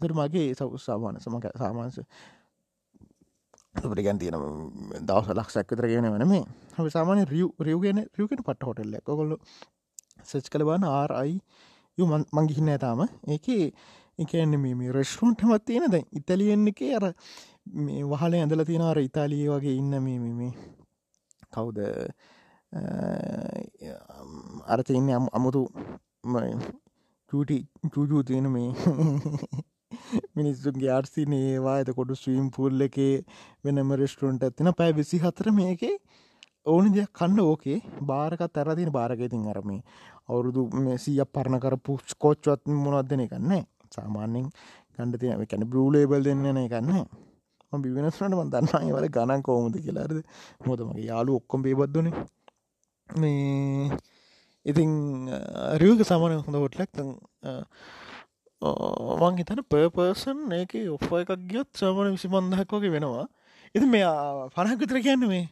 තර 0.00 0.12
මගේ 0.12 0.54
සව් 0.54 0.70
සාමාන 0.78 1.20
සමක 1.20 1.46
සාමාන්ස 1.56 1.98
ගැන් 3.98 4.18
තියන 4.18 4.36
දවස 5.02 5.30
ලක්ෂක් 5.30 5.70
විතර 5.70 5.88
ගෙන 5.88 6.08
වන 6.12 6.28
මේ 6.28 6.44
හ 6.76 6.90
සාමාන 6.90 7.24
රියව් 7.26 7.50
රියවගෙන 7.60 8.00
රියවකට 8.18 8.44
පට 8.44 8.68
හොටල්ල 8.68 8.96
කොල්ල 9.06 9.32
සච් 10.24 10.44
කළ 10.52 10.64
බාන 10.64 10.84
ආරයි 10.86 11.40
යු 11.98 12.04
මංගිහින්න 12.32 12.68
ඇතාම 12.68 13.00
ඒක 13.26 13.46
එකන්න 14.18 14.56
මේ 14.58 14.92
රෙස්ටරුන්ට 14.92 15.42
මත් 15.42 15.64
තියෙන 15.64 15.90
දැන් 15.90 16.06
ඉතලියෙන් 16.12 16.68
එක 16.68 16.80
අර 16.92 17.04
මේ 17.78 18.02
වහල 18.04 18.34
ඇඳල 18.34 18.64
තියෙනවාර 18.64 19.00
ඉතාලිය 19.00 19.46
වගේ 19.48 19.76
ඉන්න 19.76 19.94
මේ 20.00 20.18
මේ 20.32 20.52
කවුද? 21.50 21.78
අරත 24.66 24.90
ඉන්න 24.90 25.10
අමුතු 25.30 25.62
චූටි 27.32 27.56
චූජූ 27.92 28.22
තියෙන 28.22 28.50
මේ 28.50 28.70
මිනිස්සුන්ගේ 30.36 30.90
ආර්සි 30.90 31.26
ඒවා. 31.32 31.76
ඇත 31.76 31.90
කොඩු 31.92 32.14
ස්වීම් 32.14 32.50
පුල්ල 32.50 32.80
එක 32.80 32.98
වෙනම 33.64 33.92
රෙස්ටරුන්ට 33.94 34.42
ඇතින 34.42 34.72
පැ 34.74 34.90
විසි 34.92 35.18
හතර 35.18 35.52
මේකේ 35.52 35.94
ඕන 36.66 36.92
දෙයක් 36.94 37.12
කන්න 37.12 37.40
ඕකේ. 37.42 37.78
බාරකත් 38.02 38.56
ඇරදින 38.56 38.92
බාරගතින් 38.92 39.48
අරමේ 39.48 39.80
අවුරුදු 40.28 40.68
මේසිය 40.80 41.22
පරණ 41.28 41.60
කර 41.60 41.76
පුස් 41.78 42.14
කෝච්චුවත් 42.16 42.62
මොනොත්දන 42.76 43.20
එකන්නේ 43.20 43.64
සාමාන්‍යෙන් 43.96 44.48
කණ්ඩ 44.94 45.20
තියන 45.20 45.46
කැන 45.46 45.68
බ්‍රලේබල් 45.68 46.22
දෙන්නන 46.22 46.58
එකන්න 46.58 46.90
බිවෙනස්නට 47.82 48.22
ම 48.30 48.50
දන්න 48.50 48.92
වල 48.92 49.08
ගණන් 49.10 49.42
කෝමුද 49.42 49.76
කියලාද 49.78 50.12
මොතමගේ 50.64 51.06
යාලු 51.06 51.38
ඔක්කොම් 51.40 51.62
බේබද්දන 51.62 52.12
මේ 53.08 53.90
ඉතින් 54.66 54.90
රියක 55.78 56.02
සමන 56.02 56.40
හොඳ 56.40 56.56
හොටලක් 56.56 56.92
මං 59.22 59.36
හිතන 59.38 59.60
පර්පර්සන් 59.64 60.52
ඒක 60.52 60.72
ඔෆ 60.90 61.08
එකක් 61.12 61.32
ගියොත් 61.46 61.70
සමන 61.74 62.14
විසි 62.14 62.28
පන්දහක් 62.28 62.72
වගේ 62.72 62.90
වෙනවා. 62.90 63.26
ඉති 63.74 63.86
මෙයා 63.86 64.48
පණහකතර 64.50 64.98
කියන්න 65.00 65.28
මේ 65.28 65.44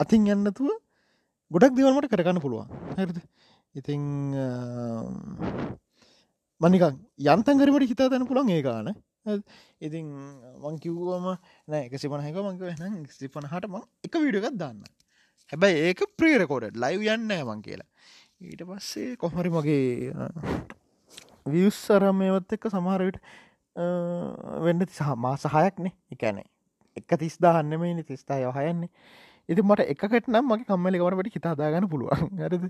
අතින් 0.00 0.26
යන්නතුව 0.26 0.70
ගොඩක් 1.50 1.76
දෙවල්මට 1.76 2.08
කරගන්න 2.08 2.40
පුළුවන්. 2.40 2.68
හැරද? 2.96 3.20
ඉතිං 3.74 4.02
මනිකන් 6.60 6.96
යන්තන්ගරමට 7.32 7.90
හිතා 7.90 8.08
තැන 8.10 8.26
පුළන් 8.30 8.50
ඒ 8.50 8.62
ගාන. 8.66 8.88
ඉතින් 9.80 10.06
මංකිව්වම 10.64 11.26
නෑ 11.68 11.82
එක 11.86 11.94
සිපනහක 12.02 12.40
මංක 12.46 12.62
නම් 12.78 13.04
සිපන 13.18 13.46
හට 13.52 13.70
මං 13.70 13.84
එක 14.06 14.14
විඩියගත් 14.24 14.58
දන්න. 14.60 14.82
හැබැයි 15.52 15.86
ඒක 15.90 16.02
ප්‍රේරකෝඩ 16.18 16.76
ලයිව් 16.84 17.06
යන්න 17.14 17.30
මං 17.46 17.62
කියලා. 17.66 17.88
ඊට 18.40 18.62
පස්සේ 18.68 19.16
කොහමරි 19.22 19.50
මගේ 19.54 20.12
වියස්සරමයවත් 21.54 22.56
එක්ක 22.56 22.70
සමහරවිට 22.74 23.18
වෙන්න 24.66 24.86
සහ 24.86 25.10
මා 25.24 25.36
සහයක්නේ 25.42 25.92
එකැනේ 26.14 26.48
එක 26.98 27.12
තිස්දාහන්න 27.22 27.76
මේ 27.82 28.02
තිස්ථා 28.08 28.40
යහයන්නේ 28.50 28.90
ඉති 29.48 29.62
මට 29.62 29.86
එකකට 29.94 30.26
නම් 30.32 30.44
මගේ 30.50 30.66
කම්මලි 30.68 31.00
ගවනට 31.02 31.36
හිතාදාගන්න 31.36 31.88
පුළුවන්. 31.92 32.40
ඇරද 32.40 32.64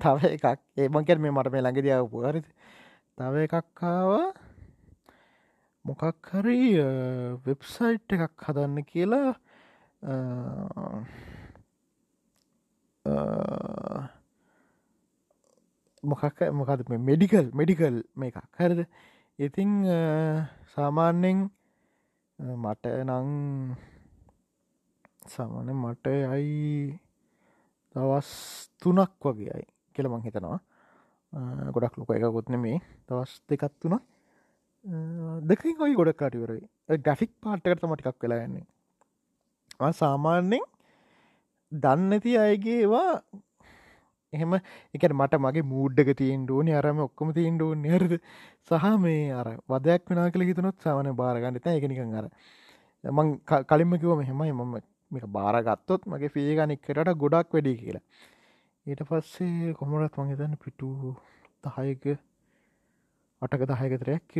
තව 0.00 0.18
එකක් 0.32 0.46
ඒමකැර 0.76 1.18
මේ 1.18 1.30
මට 1.30 1.52
මේ 1.52 1.62
ළඟ 1.62 1.82
දියාව 1.82 2.08
පුහරිද 2.08 2.46
තව 3.18 3.34
එකක්කාව 3.46 4.10
මොකක් 5.84 6.30
හරි 6.32 6.80
වෙබ්සයිට් 7.44 8.08
එකක් 8.08 8.38
හදන්න 8.40 8.80
කියලා 8.84 9.30
මොකක් 16.02 16.38
මොකද 16.52 16.88
මේ 16.88 16.98
මෙඩිකල් 17.00 17.46
මෙඩිකල් 17.52 17.96
මේ 18.16 18.32
එකක් 18.32 18.56
හරිද 18.56 18.86
ඉතිං 19.38 19.70
සාමාන්‍යෙන් 20.74 21.50
මට 22.42 22.86
නං 23.04 23.28
සාමාන්‍ය 25.28 25.72
මට 25.74 26.06
අයි 26.28 26.98
දවස් 27.94 28.30
තුනක් 28.80 29.12
වගේයි 29.22 29.66
කෙළමං 29.94 30.24
හිතනවා. 30.26 30.58
ගොඩක් 31.74 31.98
ලොක 31.98 32.10
එකකුත්න 32.10 32.58
මේ 32.58 32.80
දවස් 33.08 33.32
දෙකත් 33.48 33.74
තුන 33.80 33.94
දෙකින් 35.42 35.80
ඔයි 35.80 35.94
ගොඩක් 35.94 36.18
කාටිවරයි 36.18 36.98
ග්‍රෆික් 36.98 37.32
පාට්ටකට 37.40 37.86
මටිකක් 37.86 38.18
වෙලාගන්නේ 38.22 39.92
සාමාන්‍යෙන් 39.92 40.66
දන්නති 41.72 42.32
අයගේවා 42.38 43.22
එහෙම. 44.32 44.54
එක 44.94 45.04
මට 45.10 45.38
මගේ 45.38 45.64
මූඩ්ඩක 45.64 46.10
තියෙන් 46.16 46.44
ඩෝන 46.44 46.68
අරම 46.72 47.00
ඔක්කොම 47.00 47.32
තියෙන් 47.32 47.56
ඩෝ 47.56 47.74
නිරද 47.76 48.12
සහ 48.66 48.86
මේ 48.98 49.30
අර 49.32 49.48
වදයක් 49.68 50.08
වෙන 50.08 50.20
කළ 50.30 50.46
හිතනොත් 50.48 50.76
සමන 50.80 51.12
බාරගන්නත 51.14 51.68
එකනිකං 51.68 52.14
අර 52.14 52.26
මං 53.04 53.28
කලින්ම 53.66 53.92
කිව 53.98 54.14
මෙහෙමයි 54.16 54.52
මම 54.52 54.74
මේක 55.10 55.26
බාරගත්තොත් 55.28 56.06
මගේ 56.06 56.30
ෆේගනික්කට 56.30 57.12
ගොඩක් 57.16 57.52
වැඩි 57.52 57.74
කියලා. 57.76 58.04
ඊට 58.86 59.02
පස්සේ 59.04 59.74
කොමරත් 59.74 60.16
මංහිතන්න 60.16 60.54
පිටු 60.58 60.88
දහයක 61.64 62.04
අටක 63.42 63.62
දහයකතරයක් 63.70 64.32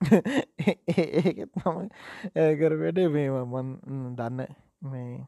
ඒත් 0.90 1.52
මම 1.56 1.78
ඒකර 2.36 2.72
වැඩ 2.80 2.98
මේ 3.10 3.28
මන් 3.44 3.68
දන්න 4.16 4.38
මේ 4.82 5.26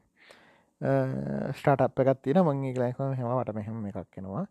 ස්ටාට් 0.81 1.99
එකත් 1.99 2.21
තින 2.23 2.39
මංගේ 2.41 2.73
ලයිකම 2.75 3.13
හෙමට 3.13 3.53
මෙහෙම 3.55 3.85
එකක් 3.85 4.07
කෙනවා 4.11 4.45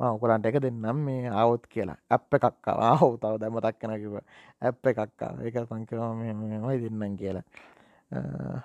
ඔකුලන්ට 0.00 0.46
එක 0.46 0.58
දෙන්නම් 0.60 0.98
මේ 0.98 1.30
අවුත් 1.30 1.66
කියලා. 1.66 1.98
අප 2.10 2.34
එකක්කා 2.34 2.96
හෝ 3.00 3.16
තව 3.16 3.38
දැම 3.38 3.58
තක්කනකිව 3.60 4.14
ඇප් 4.62 4.86
එකක්කා 4.86 5.32
එක 5.42 5.56
පංකවමයි 5.70 6.78
දෙන්නම් 6.84 7.16
කියලා. 7.16 7.44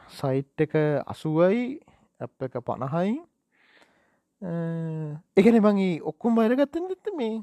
සයිට් 0.09 0.61
එක 0.61 0.73
අසුවයි 1.05 1.79
ඇප් 2.19 2.41
එක 2.41 2.55
පණහයි 2.61 3.13
එකන 5.37 5.59
මගේ 5.59 6.01
ඔක්කුම් 6.01 6.35
බයරගත්තන 6.35 6.89
දෙත්ත 6.89 7.07
මේ 7.15 7.41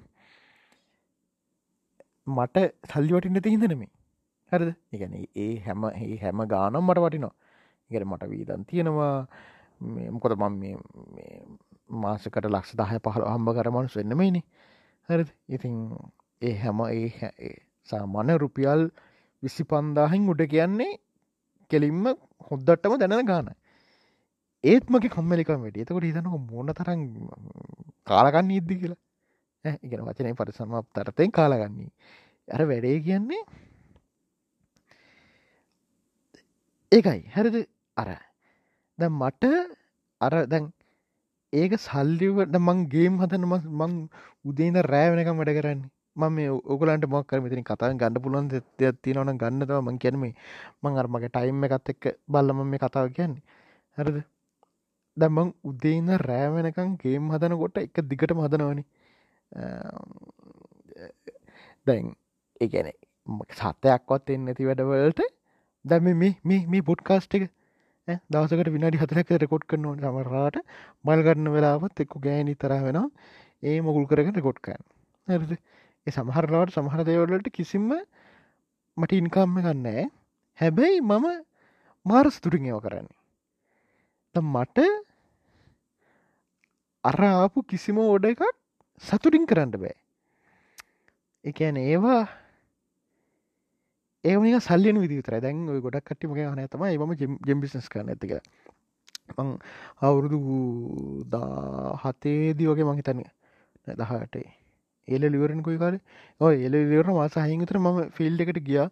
මට 2.27 2.57
සල්ලිවටින්න 2.91 3.43
තිහිදනමේ 3.43 3.91
හරිද? 4.53 4.71
එකන 4.93 5.15
ඒ 5.37 5.51
හැම 5.67 5.85
ඒ 5.91 6.17
හැම 6.23 6.39
ගානම් 6.47 6.83
මට 6.83 7.03
වටිනවා. 7.05 7.35
ඉගට 7.91 8.05
මට 8.05 8.29
වීදන් 8.29 8.65
තියෙනවා. 8.65 9.27
මොකොද 10.11 10.33
මම 10.35 10.79
මාසකට 11.97 12.47
ලක්ෂ 12.47 12.75
දහය 12.75 12.99
පහළ 13.01 13.27
හම්බ 13.27 13.49
කරමනුස් 13.53 13.97
වෙන්නමයිනි 13.97 14.43
හරි 15.09 15.25
ඉතින් 15.49 15.75
ඒ 16.43 16.55
හැම 16.57 16.81
ඒ 16.89 17.53
සාමාන්‍ය 17.89 18.39
රුපියල් 18.39 18.89
විසි 19.43 19.65
පන්දාහින් 19.65 20.29
උඩ 20.29 20.43
කියන්නේ 20.47 20.93
කෙලින්ම 21.71 22.07
හොද්දටම 22.49 22.97
දැන 22.97 23.27
ගාන 23.27 23.53
ඒත් 24.65 24.89
මගේ 24.89 25.11
කම්මලිකම් 25.11 25.61
වැඩ. 25.61 25.77
එතකොට 25.77 26.05
හිතනක 26.05 26.37
මොන 26.47 26.73
තරම් 26.73 27.01
කාලගන්න 28.05 28.51
ඉද්දි 28.53 28.75
කියලා. 28.77 29.01
ඉගෙන 29.83 30.01
වචනය 30.03 30.33
පරිසම 30.35 30.73
තරතයෙන් 30.93 31.31
කාලගන්නේ 31.31 31.91
ඇර 32.49 32.63
වැඩේ 32.65 32.97
කියන්නේ 33.01 33.43
ඒකයි. 36.93 37.21
හැරද? 37.29 37.57
අර. 37.97 38.09
දැ 38.99 39.11
මට 39.11 39.45
අර 40.21 40.35
දැන් 40.47 40.65
ඒක 41.53 41.75
සල්ලිවට 41.79 42.57
මං 42.61 42.87
ගේම් 42.95 43.19
හතන 43.23 43.47
මං 43.81 43.93
උදේන 44.45 44.81
රෑ 44.85 45.11
වෙනකම් 45.13 45.41
වැඩ 45.41 45.55
කරන්නේ. 45.59 45.91
මම 46.17 46.39
ඔගලන්ට 46.67 47.07
මොක්කර 47.09 47.41
මෙතිනි 47.41 47.65
කතා 47.65 47.91
ගන්න 47.95 48.23
පුලුවන් 48.25 48.51
දෙයක් 48.53 49.01
තියෙනවන 49.03 49.41
ගන්නතව 49.43 49.81
මං 49.81 49.99
කියනම 49.99 50.25
මං 50.83 51.01
අර්මගේ 51.03 51.31
ටයිම් 51.31 51.65
එකත් 51.67 51.91
එක්ක 51.93 52.05
බල්ලම 52.29 52.63
මේ 52.71 52.83
කතාව 52.85 53.09
කියන්නේ. 53.17 53.43
හරද? 53.99 54.19
දැම්මං 55.17 55.51
උදේන්න 55.65 56.11
රෑ 56.21 56.47
වෙනකම් 56.55 56.95
ගේම් 57.03 57.33
හදන 57.33 57.57
කොට 57.63 57.81
එක 57.83 57.99
දිගට 58.11 58.35
මදනවනි 58.35 58.85
දැන් 61.87 62.15
ඒගැන 62.61 62.91
සතයක්වත් 63.53 64.33
එන්න 64.35 64.51
ඇති 64.53 64.69
වැඩවලට 64.69 65.23
දැම 65.85 66.11
මේ 66.23 66.33
මේ 66.73 66.87
පොඩ්කාස්ට 66.91 67.39
එක 67.39 67.47
දවසකට 68.09 68.71
විනාඩි 68.71 68.99
හතරක 68.99 69.31
රෙකොඩ් 69.41 69.65
කරන 69.67 69.87
සමරාට 70.03 70.59
මල්ගන්න 71.05 71.49
වෙලාවත් 71.51 72.05
එක්කු 72.05 72.21
ගෑනි 72.21 72.55
තර 72.57 72.75
වෙන 72.83 73.01
ඒ 73.63 73.79
මොකුල් 73.81 74.05
කරගෙන 74.07 74.35
රෙකොඩ්කන් 74.35 74.77
ඇරද 75.29 75.55
ඒ 75.55 76.13
සමහරලාවට 76.13 76.75
සමහර 76.75 77.01
දේවලට 77.05 77.49
කිසිම්ම 77.51 77.89
මට 78.97 79.13
ඉන්කම්ම 79.15 79.57
ගන්නෑ 79.61 80.05
හැබැයි 80.59 81.01
මම 81.01 81.27
මාරස් 82.07 82.37
තුරින් 82.41 82.67
ඒව 82.67 82.81
කරන්නේ. 82.81 83.19
මට 84.35 84.79
අරආපු 87.05 87.65
කිසිම 87.65 87.99
ඕඩ 87.99 88.27
එකක් 88.27 88.43
සතුටින් 89.03 89.47
කරන්න 89.47 89.73
බෑ. 89.75 89.97
එකන 91.45 91.77
ඒවා 91.79 92.23
ඒමනික 94.25 94.63
සල්ලියන 94.63 95.01
විදිතර 95.01 95.41
දැන් 95.41 95.65
ඔය 95.69 95.81
ගොඩක් 95.81 96.07
කට්ටිමක 96.07 96.39
හන 96.43 96.69
තම 96.69 96.85
ඒම 96.85 97.15
ජෙම්බිසස් 97.47 97.89
කරන 97.89 98.09
ඇතික 98.09 98.37
මං 99.37 99.49
අවුරුදු 100.01 100.39
දා 101.29 101.97
හතේදී 102.03 102.69
වගේ 102.71 102.87
මහිතන්න 102.91 103.25
දහටේ 104.01 104.49
එල 105.09 105.23
ලිවරෙන් 105.25 105.63
කොයි 105.63 105.79
කාල? 105.79 105.99
ඔය 106.41 106.65
එල 106.67 106.73
ලිවර 106.73 107.13
මාස 107.13 107.37
හහිතර 107.37 107.79
මම 107.79 108.11
ෆිල්් 108.11 108.41
එකට 108.41 108.61
ගියා. 108.63 108.89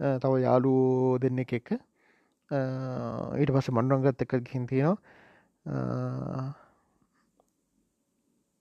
තව 0.00 0.32
යාලු 0.40 0.74
දෙන්න 1.18 1.38
එක 1.38 1.52
එක 1.52 1.68
ඊට 2.50 3.52
පස 3.54 3.68
මණ්ඩුවන්ගත් 3.70 4.22
එක 4.24 4.32
හින්තිනවා 4.48 4.96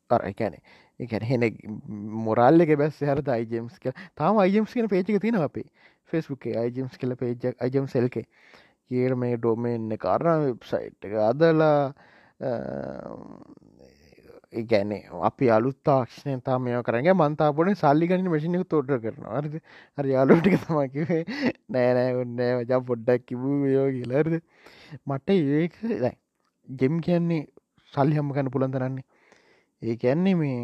අර 0.09 0.21
එකැනේ 0.27 0.61
එකැන 0.99 1.23
හෙන 1.23 1.45
මොරල්ල 2.19 2.65
එක 2.65 2.75
බැස් 2.75 2.99
හර 3.01 3.23
අයිජම්ස් 3.29 3.79
කල 3.79 3.95
තාම 4.15 4.41
අයිජම්ස් 4.43 4.73
කියන 4.73 4.87
පේචික 4.87 5.21
තින 5.21 5.35
අපේ? 5.37 5.67
ෆෙස්බුකේ 6.09 6.55
අයිජම්ස් 6.57 6.97
කල 6.97 7.15
පේජක් 7.15 7.55
අජම් 7.59 7.87
සෙල්කේ 7.87 8.25
කියර 8.89 9.15
මේ 9.15 9.37
ඩොමෙන්න්න 9.37 9.97
කාරණ 9.97 10.45
වෙබ්සයිට් 10.45 11.05
එක 11.05 11.15
අදලා 11.23 11.79
ගැන 14.63 14.91
අපි 15.21 15.49
අලුත් 15.49 15.77
තාක්ෂණය 15.83 16.41
තාම 16.41 16.63
මේ 16.63 16.81
කරගේ 16.83 17.13
මන්තාපොන 17.15 17.69
සල්ලිගන්න 17.75 18.27
මසිනක 18.27 18.65
තෝට 18.67 18.89
කරන 19.03 19.27
අරද 19.31 19.53
හර 19.97 20.05
යාලුටික 20.07 20.57
තමකිවේ 20.63 21.21
නෑනෑ 21.69 22.15
ඔන්නෑ 22.15 22.57
වජා 22.61 22.81
පොඩ්ඩක් 22.83 23.27
කිවූ 23.27 23.59
යෝ 23.67 23.87
කියලරද 23.91 24.33
මට 25.05 25.29
ඒක 25.59 25.79
ගෙම් 26.67 27.01
කියන්නේ 27.01 27.41
සල්ලි 27.93 28.15
හම්ම 28.15 28.33
කන්න 28.33 28.51
පුළන් 28.51 28.73
තරන්නේ 28.73 29.05
ඒ 29.81 29.95
කියන්නේ 29.97 30.35
මේ 30.35 30.61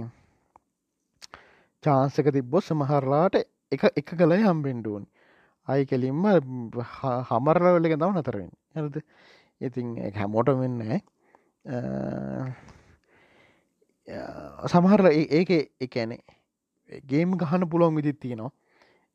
චාන්සක 1.83 2.31
තිබ්බොත් 2.33 2.65
සමහරලාට 2.65 3.37
එක 3.71 3.83
එක 3.93 4.09
කළයි 4.13 4.43
හම්බෙන්ඩුවන් 4.43 5.05
අයි 5.67 5.85
කෙලින්ම 5.85 6.23
හමරලවල්ල 7.29 7.87
එක 7.87 7.97
තම 7.97 8.13
නතරෙන් 8.13 8.51
ඇරද 8.75 8.95
ඉතින් 9.61 9.87
හැමෝට 10.13 10.51
වෙන්න 10.55 10.81
සමහර 14.67 15.05
ඒක 15.11 15.51
එකැනේ 15.81 16.21
ගේම් 17.05 17.37
ගහන 17.37 17.69
පුළොන් 17.69 17.95
විදිත් 17.95 18.19
තියෙනවා. 18.19 18.51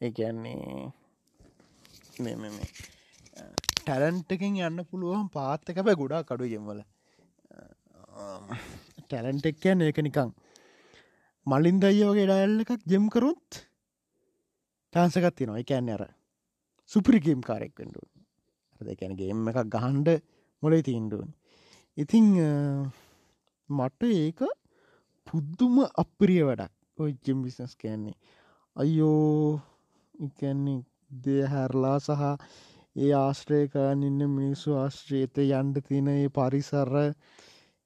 ඒන්නේ 0.01 0.91
ටැලන්ටකින් 3.81 4.57
යන්න 4.61 4.85
පුළුවන් 4.85 5.29
පාත්තක 5.31 5.79
බෑ 5.81 5.97
ගොඩා 5.97 6.23
කඩු 6.25 6.51
ගෙම්වල 6.53 6.81
ටැලන්ටෙක් 9.03 9.61
කියන්න 9.63 9.83
ඒක 9.83 9.99
නිකං 10.01 10.31
මලින් 11.47 11.83
දයියෝගේ 11.83 12.27
ඩැල්ල 12.27 12.63
එකක් 12.65 12.87
ජෙම්කරුත් 12.87 13.61
ටාන්සකත් 14.93 15.37
තිනවා 15.37 15.63
එකන්න 15.63 15.93
අර 15.97 16.03
සුපරිගේම් 16.91 17.41
කාරෙක් 17.43 17.75
වෙන්ඩුවන් 17.77 18.89
දෙකැනගේම් 18.89 19.49
එකක් 19.51 19.61
ගහන්ඩ 19.69 20.09
මොලේ 20.63 20.83
තීන්ඩුවන් 20.83 21.31
ඉතිං 21.97 22.27
මට 23.69 24.03
ඒක 24.05 24.41
පුද්දුම 25.27 25.75
අප්‍රිය 25.95 26.43
වැඩක්. 26.43 26.73
ඔය 26.99 27.15
ජෙම් 27.25 27.43
බිස්නස් 27.43 27.77
කියන්නේ. 27.77 28.17
අයියෝ 28.77 29.61
ඉකන්නේ 30.19 30.85
දෙහැරලා 31.25 31.99
සහ 31.99 32.23
ඒ 32.97 33.13
ආශ්‍රයකාන් 33.15 34.03
ඉන්න 34.03 34.23
මිනිස්සු 34.29 34.75
ආශ්‍රේත 34.75 35.39
යන්ඩ 35.39 35.77
තින 35.87 36.09
ඒ 36.09 36.29
පරිසර 36.31 36.91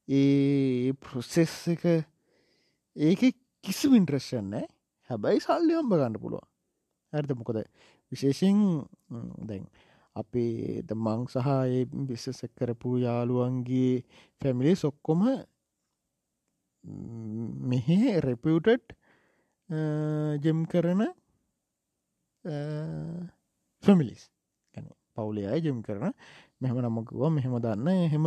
ඒ 0.08 0.92
ප්‍රොසෙස් 0.96 1.54
එක 1.68 1.84
ඒක 2.96 3.22
කිසි 3.64 3.90
වින්ට්‍රශ්යන්නෑ 3.90 4.66
හැබැයි 5.10 5.40
සල්ලි 5.40 5.76
හම්බ 5.76 5.92
ගන්න 5.94 6.20
පුළුව 6.20 6.44
ඇර්ත 7.12 7.34
මොකද 7.34 7.60
විශේෂෙන් 8.14 8.59
දැන් 9.48 9.64
අපේ 10.16 10.83
ද 10.83 10.94
මං 10.96 11.27
සහ 11.27 11.48
ඒ 11.68 11.83
බිස්සසක් 12.07 12.53
කරපු 12.55 12.90
යාළුවන්ගේ 12.98 14.05
ෆැමිලි 14.40 14.72
සොක්කොම 14.77 15.22
මෙහෙ 17.64 17.98
රෙපියටඩ් 18.20 18.94
ජෙම් 20.40 20.59
කරන 20.66 21.03
ෆමිලිස් 23.85 24.22
ගැන 24.74 24.87
පවුලේ 25.14 25.48
අය 25.48 25.61
ජෙම් 25.61 25.83
කරන. 25.83 26.12
මෙහම 26.61 26.77
නමකුව 26.81 27.22
මෙහෙම 27.31 27.55
දන්න 27.59 27.88
එහෙම 27.88 28.27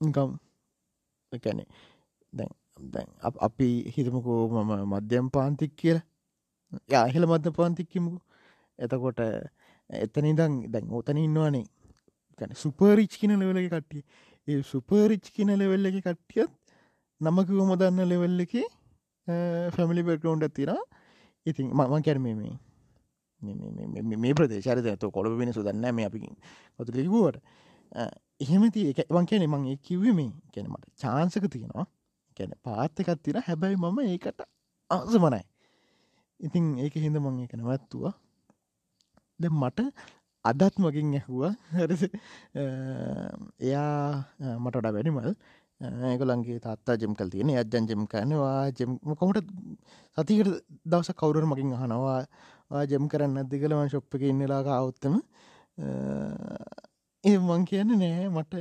ගම් 0.00 0.30
කැනෙ 1.32 1.64
දැන් 2.32 2.52
දැන් 2.92 3.08
අපි 3.40 3.68
හිතමකෝ 3.88 4.42
මම 4.50 4.72
මධ්‍යම් 4.86 5.26
පාන්තික් 5.30 5.72
කියල. 5.76 5.98
යාහෙල 6.88 7.26
මධ්‍ය 7.26 7.52
පාන්තික්කිමකු 7.52 8.18
එතකොට 8.78 9.20
එතනිදං 9.90 10.54
දැන් 10.70 10.86
ඕතන 10.90 11.18
ඉන්නවානේ. 11.18 11.66
ගැන 12.38 12.54
සුපරිච් 12.54 13.12
කියන 13.12 13.34
ලෙවලගේ 13.34 13.70
කට්ටිය. 13.70 14.02
ඒ 14.48 14.62
සුපරිච් 14.62 15.24
කියන 15.30 15.50
ලෙවෙල්ල 15.54 15.86
එක 15.86 15.98
කට්ටියත් 16.00 16.50
නමකිවම 17.20 17.72
දන්න 17.74 18.08
ලෙවෙල්ල 18.08 18.40
එක 18.40 18.54
ෆැමිලි 19.74 20.02
බෙක්ටෝන්ට 20.02 20.54
තිර 20.54 20.70
ඉතින් 21.46 21.66
මම 21.70 22.02
කැරම 22.02 22.22
මේ 22.22 22.56
මේ 24.16 24.34
ප්‍රදේශර 24.34 24.82
ත 24.82 25.10
කොළ 25.10 25.28
වෙන 25.36 25.52
සුදන්න 25.52 25.88
මේ 25.92 26.06
අපි 26.06 26.20
කොතු 26.76 26.92
ලිකුවට 26.94 27.40
එහෙමති 28.40 28.88
එක 28.92 29.04
වන් 29.10 29.26
කියන 29.26 29.44
මං 29.46 29.66
ඒ 29.66 29.76
කිවීමේ 29.78 30.30
කැනමට 30.52 30.88
චාන්සක 30.96 31.44
තියෙනවා. 31.48 31.86
කැන 32.36 32.52
පාත්තකත් 32.62 33.22
තින 33.22 33.38
හැබැයි 33.42 33.76
මම 33.78 33.98
ඒකට 34.06 34.40
අසමනයි 34.90 35.42
ඉතින් 36.40 36.64
ඒක 36.78 36.94
හිද 36.96 37.16
මං 37.16 37.44
එක 37.44 37.52
නැවැත්තුවා. 37.54 38.14
ද 39.40 39.44
මට 39.50 39.78
අදත් 40.44 40.74
මගින් 40.78 41.14
ඇහුව. 41.18 41.42
එයා 43.60 44.24
මටඩ 44.62 44.94
වැඩිමල් 44.94 45.30
ඒකලන්ගේ 45.80 46.58
තාත්තා 46.58 46.98
ජෙම් 47.00 47.14
කල් 47.14 47.30
තියෙන 47.30 47.50
අජ්ජන් 47.54 47.84
ජෙම් 47.90 48.02
කරනවා 48.06 48.70
ජෙම් 48.78 48.98
කොමට 49.14 49.46
සතිකට 50.18 50.50
දවස 50.86 51.10
කවුරුර 51.14 51.46
මකින් 51.46 51.74
අහනවා. 51.74 52.20
ජෙම් 52.90 53.04
කරන්න 53.10 53.38
ඇදදි 53.38 53.62
කලම 53.62 53.86
ශොප්ප 53.88 54.14
එක 54.14 54.22
ඉන්නලාක 54.22 54.66
අවුත්තම 54.70 55.14
ඒ 57.24 57.36
මං 57.38 57.62
කියන්න 57.68 57.94
නෑ. 57.94 58.26
මට 58.28 58.54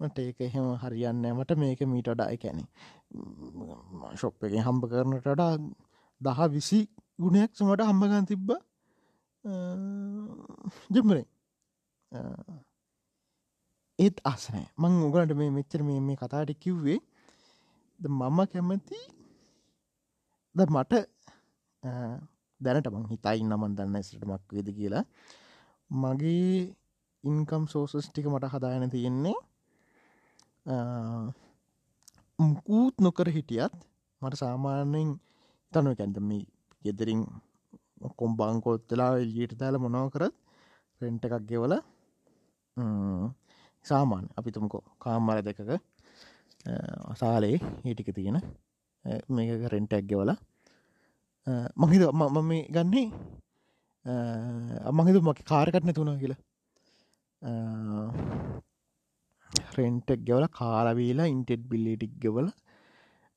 මට 0.00 0.18
ඒක 0.20 0.40
එහෙම 0.40 0.66
හරියන්න 0.82 1.24
මට 1.32 1.56
මේක 1.56 1.80
මීට 1.86 2.10
ඩයි 2.12 2.36
කැනෙ 2.38 2.64
ශොප් 4.20 4.44
එක 4.44 4.54
හම්බ 4.60 4.82
කරනටඩා 4.92 5.52
දහ 6.20 6.40
විසි 6.52 6.80
ගුණයක් 7.18 7.50
සමට 7.54 7.88
හම්බගන් 7.88 8.26
තිබ්බා 8.26 8.60
ජම්බරේ 10.90 11.26
ඒත් 13.98 14.16
අසනෑ 14.24 14.66
මං 14.76 14.96
උගලට 15.06 15.32
මේ 15.34 15.50
මෙච්චර 15.50 15.80
මේ 15.82 16.00
මේ 16.00 16.16
කතාට 16.16 16.50
කිව්වේ. 16.62 17.00
ද 18.00 18.04
මම 18.10 18.38
කැමති 18.52 18.98
ද 20.54 20.58
මට 20.74 20.92
දැනට 22.60 22.88
මං 22.92 23.06
හිතයි 23.12 23.40
නමන් 23.42 23.76
දන්න 23.76 24.02
ස්ට 24.02 24.24
මක් 24.24 24.42
වේද 24.52 24.68
කියලා. 24.78 25.04
මගේ 25.90 26.74
ඉන්කම් 27.24 27.64
සෝසස් 27.66 28.08
ටික 28.08 28.26
මට 28.28 28.52
හදායන 28.52 28.92
තියෙන්නේ 28.94 29.38
මුකූත් 32.38 32.94
නොකර 33.00 33.28
හිටියත් 33.30 33.74
මට 34.22 34.40
සාමාන්‍යයෙන් 34.42 35.10
තනුව 35.72 35.94
කැන්තම 35.98 36.30
ගෙදරින් 36.84 37.20
ඔක්කොම් 38.06 38.30
බංකොත්තලා 38.38 39.12
එලියට 39.22 39.54
දාල 39.60 39.76
මොනව 39.84 40.08
කරත් 40.14 40.34
රෙන්ට 41.00 41.24
එකක් 41.26 41.44
ගෙවල 41.50 41.72
සාමාන්. 43.84 44.24
අපිතුමකෝ 44.38 44.82
කාම්මර 45.04 45.38
දෙකක 45.46 45.60
සාලේ 47.20 47.56
හිටික 47.84 48.10
තියෙන 48.16 48.38
මේක 49.34 49.50
රෙන්ටක් 49.74 50.06
ගෙවල. 50.10 50.30
මහිද 51.82 52.02
මම 52.20 52.36
මේ 52.50 52.62
ගන්නේ 52.74 53.08
අමහිද 54.90 55.16
මක 55.26 55.38
කාරකටන 55.50 55.96
තුනා 55.98 56.20
කියලා. 56.22 56.40
රෙන්ටක් 59.76 60.20
ගෙවල 60.28 60.46
කාලවීලා 60.60 61.32
ඉන්ටෙඩ් 61.34 61.62
බිල්ලිටික් 61.70 62.14
ගෙවල 62.24 62.48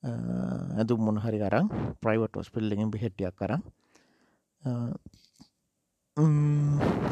ඇතු 0.03 0.97
මොනහරි 0.97 1.39
කරම් 1.39 1.67
ප්‍රයිවට් 2.01 2.39
ඔස්පිල්ලෙන් 2.41 2.91
බිහෙටියක් 2.91 3.35
කරම් 3.35 3.61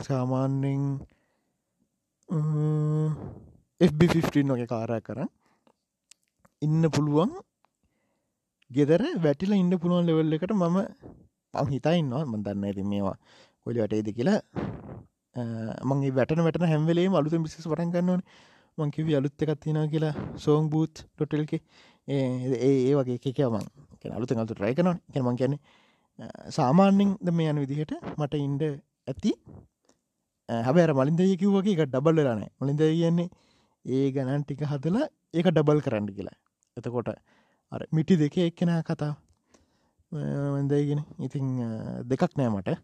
සාමාන්‍යෙන් 0.08 0.84
FB15 3.82 4.52
වගේ 4.52 4.67
කාරය 4.67 5.00
කරන්න 5.02 5.30
ඉන්න 6.62 6.84
පුළුවන්. 6.89 7.32
ගෙදර 8.71 9.02
වැටිල 9.17 9.52
ඉන්න 9.54 9.73
පුළුවන් 9.76 10.08
ලෙවල් 10.08 10.36
එකට 10.38 10.54
මම 10.54 10.78
පං 11.54 11.69
හිතයින්නවා 11.73 12.23
මදන්න 12.26 12.65
ඇති 12.65 12.84
මේවා 12.84 13.17
කොලි 13.63 13.80
වටේද 13.84 14.10
කියලා. 14.17 14.39
මගේ 15.84 16.15
වැටන 16.17 16.43
වැටන 16.45 16.69
හැම්වෙලේ 16.71 17.08
අලුත 17.19 17.36
බිසි 17.38 17.63
පටන් 17.63 17.93
ගන්නවන 17.93 18.23
මංකිවි 18.78 19.17
අලුත් 19.19 19.43
එකත් 19.43 19.60
තිෙන 19.62 19.80
කියලා. 19.93 20.13
සෝන් 20.38 20.69
බූත් 20.69 21.06
ටොටල්ක 21.06 21.54
ඒ 22.08 22.26
ඒ 22.67 22.93
වගේ 22.96 23.17
එකකමන් 23.20 23.65
අලුත 24.17 24.32
අලතු 24.34 24.54
ට්‍රයි 24.54 24.76
කන 24.76 24.89
කෙනමං 25.13 25.38
කියැනෙ 25.39 25.58
සාමාන්‍යෙන් 26.50 27.10
ද 27.22 27.32
මේ 27.32 27.50
යන 27.52 27.60
විදිහට 27.63 27.93
මට 28.17 28.39
ඉන්ඩ 28.39 28.63
ඇති 29.08 29.32
හැබැර 30.50 30.91
මලින්දය 30.93 31.36
කිව්වගේ 31.41 31.76
එක 31.76 31.84
ඩබල් 31.88 32.20
ලන 32.26 32.43
මලින්ද 32.62 32.82
කියන්නේ 32.82 33.30
ඒ 33.86 34.08
ගණන් 34.12 34.43
ටික 34.43 34.63
හදලා 34.72 35.08
ඒක 35.34 35.48
ඩබල් 35.48 35.80
කරන්න 35.86 36.08
කියලා. 36.10 36.38
එතකොට 36.78 37.10
අර 37.72 37.82
මිටි 37.91 38.15
දෙක 38.15 38.38
එක්කෙන 38.39 38.72
කතා 38.89 39.13
වදගෙන 40.12 41.02
ඉතිං 41.20 41.48
දෙකක් 42.08 42.34
නෑ 42.38 42.50
මට. 42.50 42.78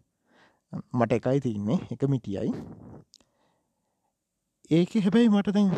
මට 0.92 1.12
එකයි 1.12 1.40
තියන්නේ 1.40 1.78
එක 1.92 2.02
මිටියයි. 2.08 2.52
ඒක 4.70 4.92
හැබැයි 5.04 5.28
මට 5.28 5.54
දැන් 5.56 5.70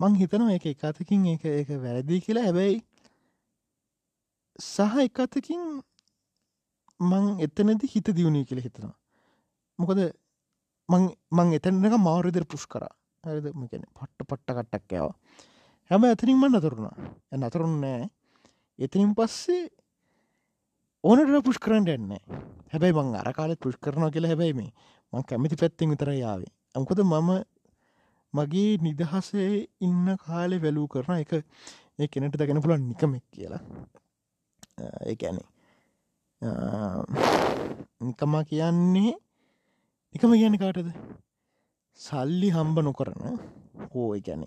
මං 0.00 0.16
හිතනවා 0.20 0.56
එක 0.56 0.66
එකතකින් 0.66 1.26
එක 1.34 1.44
එක 1.44 1.68
වැරදි 1.84 2.20
කියලා. 2.20 2.46
හැබැයි 2.48 2.78
සහ 4.58 4.96
එකතකින් 5.06 5.62
මං 7.00 7.28
එතනදි 7.40 7.92
හිත 7.94 8.14
දියුණී 8.16 8.48
කියල 8.48 8.62
හිතනවා. 8.62 8.94
මොකද 9.78 10.00
මං 10.88 11.54
එතැනක 11.58 12.00
මාරුදර 12.00 12.44
පුෂ් 12.46 12.66
කර. 12.66 12.88
හරිද? 13.24 13.52
මකැන 13.52 13.84
පට්ට 13.90 14.28
පට්ට 14.28 14.56
කට්ටක් 14.56 14.92
යව 14.96 15.08
හැම 15.90 16.04
ඇතනින්ම 16.06 16.44
නතුරුණා 16.46 16.94
නතරුන් 17.38 17.72
නෑ 17.82 18.08
එතනින් 18.78 19.12
පස්සේ 19.14 19.64
ඕනට 21.04 21.32
පුෂ් 21.44 21.58
කරන්න 21.58 21.88
එන්න 21.88 22.12
හැබැයි 22.72 22.94
මං 22.94 23.16
අර 23.20 23.30
කාලෙත් 23.34 23.58
පුෂ් 23.58 23.78
කරනවා 23.78 24.10
කියලා 24.14 24.30
හැබැයි 24.32 24.54
මේ 24.54 24.70
මං 25.12 25.26
කැමති 25.26 25.58
පැත්තිෙන් 25.58 25.90
විතර 25.92 26.12
යාවේ 26.14 26.52
අංකොද 26.74 27.02
මම 27.02 27.30
මගේ 28.34 28.72
නිදහසේ 28.86 29.52
ඉන්න 29.86 30.06
කාලෙ 30.24 30.56
වැලූ 30.64 30.86
කරන 30.92 31.22
එක 31.22 31.32
ඒ 32.00 32.08
කෙනට 32.12 32.36
දැගෙන 32.40 32.62
පුළන් 32.64 32.88
නිකමෙක් 32.90 33.24
කියලා. 33.34 33.62
ඒඇනේ 35.10 35.46
නිකමා 38.00 38.44
කියන්නේ 38.50 39.12
නිකම 40.14 40.32
කියන 40.40 40.56
කාටද? 40.62 40.88
සල්ලි 42.00 42.48
හම්බ 42.56 42.76
නොකරන 42.86 43.20
හෝ 43.92 44.10
ගැන 44.26 44.44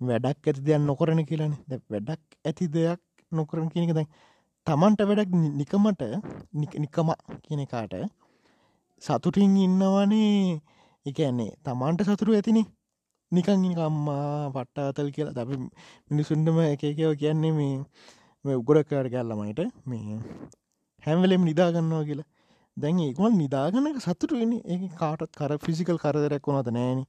වැඩක් 0.00 0.48
ඇති 0.48 0.62
දෙයක් 0.66 0.82
නොකරන 0.90 1.22
කියලන. 1.30 1.54
වැඩක් 1.92 2.22
ඇති 2.44 2.72
දෙයක් 2.76 3.00
නොකරන 3.32 3.68
කියනක 3.72 3.92
දැන් 3.98 4.08
තමන්ට 4.66 5.00
වැඩක් 5.08 5.30
නිකමට 5.60 6.02
නිකම 6.82 7.10
කියන 7.44 7.62
කාට 7.72 7.94
සතුටින් 9.02 9.56
ඉන්නවනේ. 9.56 10.60
එකන්නේ 11.06 11.52
තමන්ට 11.64 12.00
සතුරු 12.08 12.34
ඇතිනි. 12.34 12.62
නිකං 13.32 13.64
අම්මා 13.78 14.50
පට්ටාතල් 14.50 15.10
කියලා. 15.10 15.34
ද 15.34 15.40
මිනිසුන්ටම 16.10 16.58
එකකව 16.64 17.12
කියන්නේ 17.22 17.52
මේ 17.52 17.74
මේ 18.44 18.56
උගොඩක්කාට 18.56 19.10
කැල්ලමයිට 19.10 19.60
මේ 19.84 20.18
හැම්වලෙම 21.02 21.42
නිදාගන්නවා 21.44 22.04
කියලා. 22.04 22.28
දැන් 22.76 22.98
ඒකොල් 23.00 23.32
නිදාගන්නක 23.34 23.98
සතුටුවෙන 24.00 24.52
ඒ 24.64 24.88
කාටත් 25.00 25.32
කර 25.34 25.52
ෆිසිකල් 25.58 25.98
කරදරැක් 25.98 26.46
වුණද 26.46 26.70
නෑන. 26.70 27.00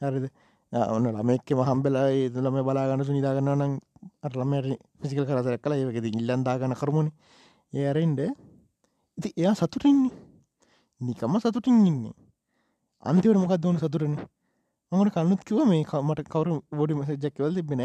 හරිද? 0.00 0.26
ඔන්න 0.72 1.06
ළමෙක්ක 1.06 1.48
මහම්බෙලා 1.52 2.08
ඒදලම 2.10 2.56
බලාගන්නසු 2.66 3.12
නිදාගන්න 3.12 3.50
නම් 3.52 3.72
අරලමට 4.22 4.68
ෆිසිකල් 5.00 5.26
කරදරක් 5.28 5.62
කලා 5.64 5.78
ඒකද 5.78 6.06
ඉල්ලන්දාගන්න 6.10 6.74
කරමුණ 6.74 7.08
ඒ 7.72 7.84
අරෙන්ඩ 7.90 8.20
ඉති 9.18 9.28
එයා 9.36 9.54
සතුටින්නේ 9.54 10.12
නිකම 11.00 11.34
සතුටින් 11.40 11.86
ඉන්නේ. 11.86 12.14
අන්තිවට 13.02 13.40
මොකක් 13.40 13.58
දවන 13.58 13.78
සතුරන 13.78 14.14
මට 14.92 15.14
කන්නුත් 15.14 15.42
කිව 15.42 15.58
මේ 15.64 15.84
මට 16.00 16.28
කවරු 16.28 16.54
බොඩි 16.70 16.94
මසජැක්වල් 16.94 17.54
තිබෙන 17.56 17.82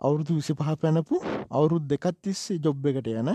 අවුරුදු 0.00 0.36
විසි 0.38 0.52
පහ 0.54 0.70
පැනපු 0.80 1.14
අවුරුද් 1.50 1.84
දෙකත් 1.86 2.16
තිස්සේ 2.22 2.58
ජොබ් 2.58 2.86
එකට 2.86 3.08
යන 3.12 3.30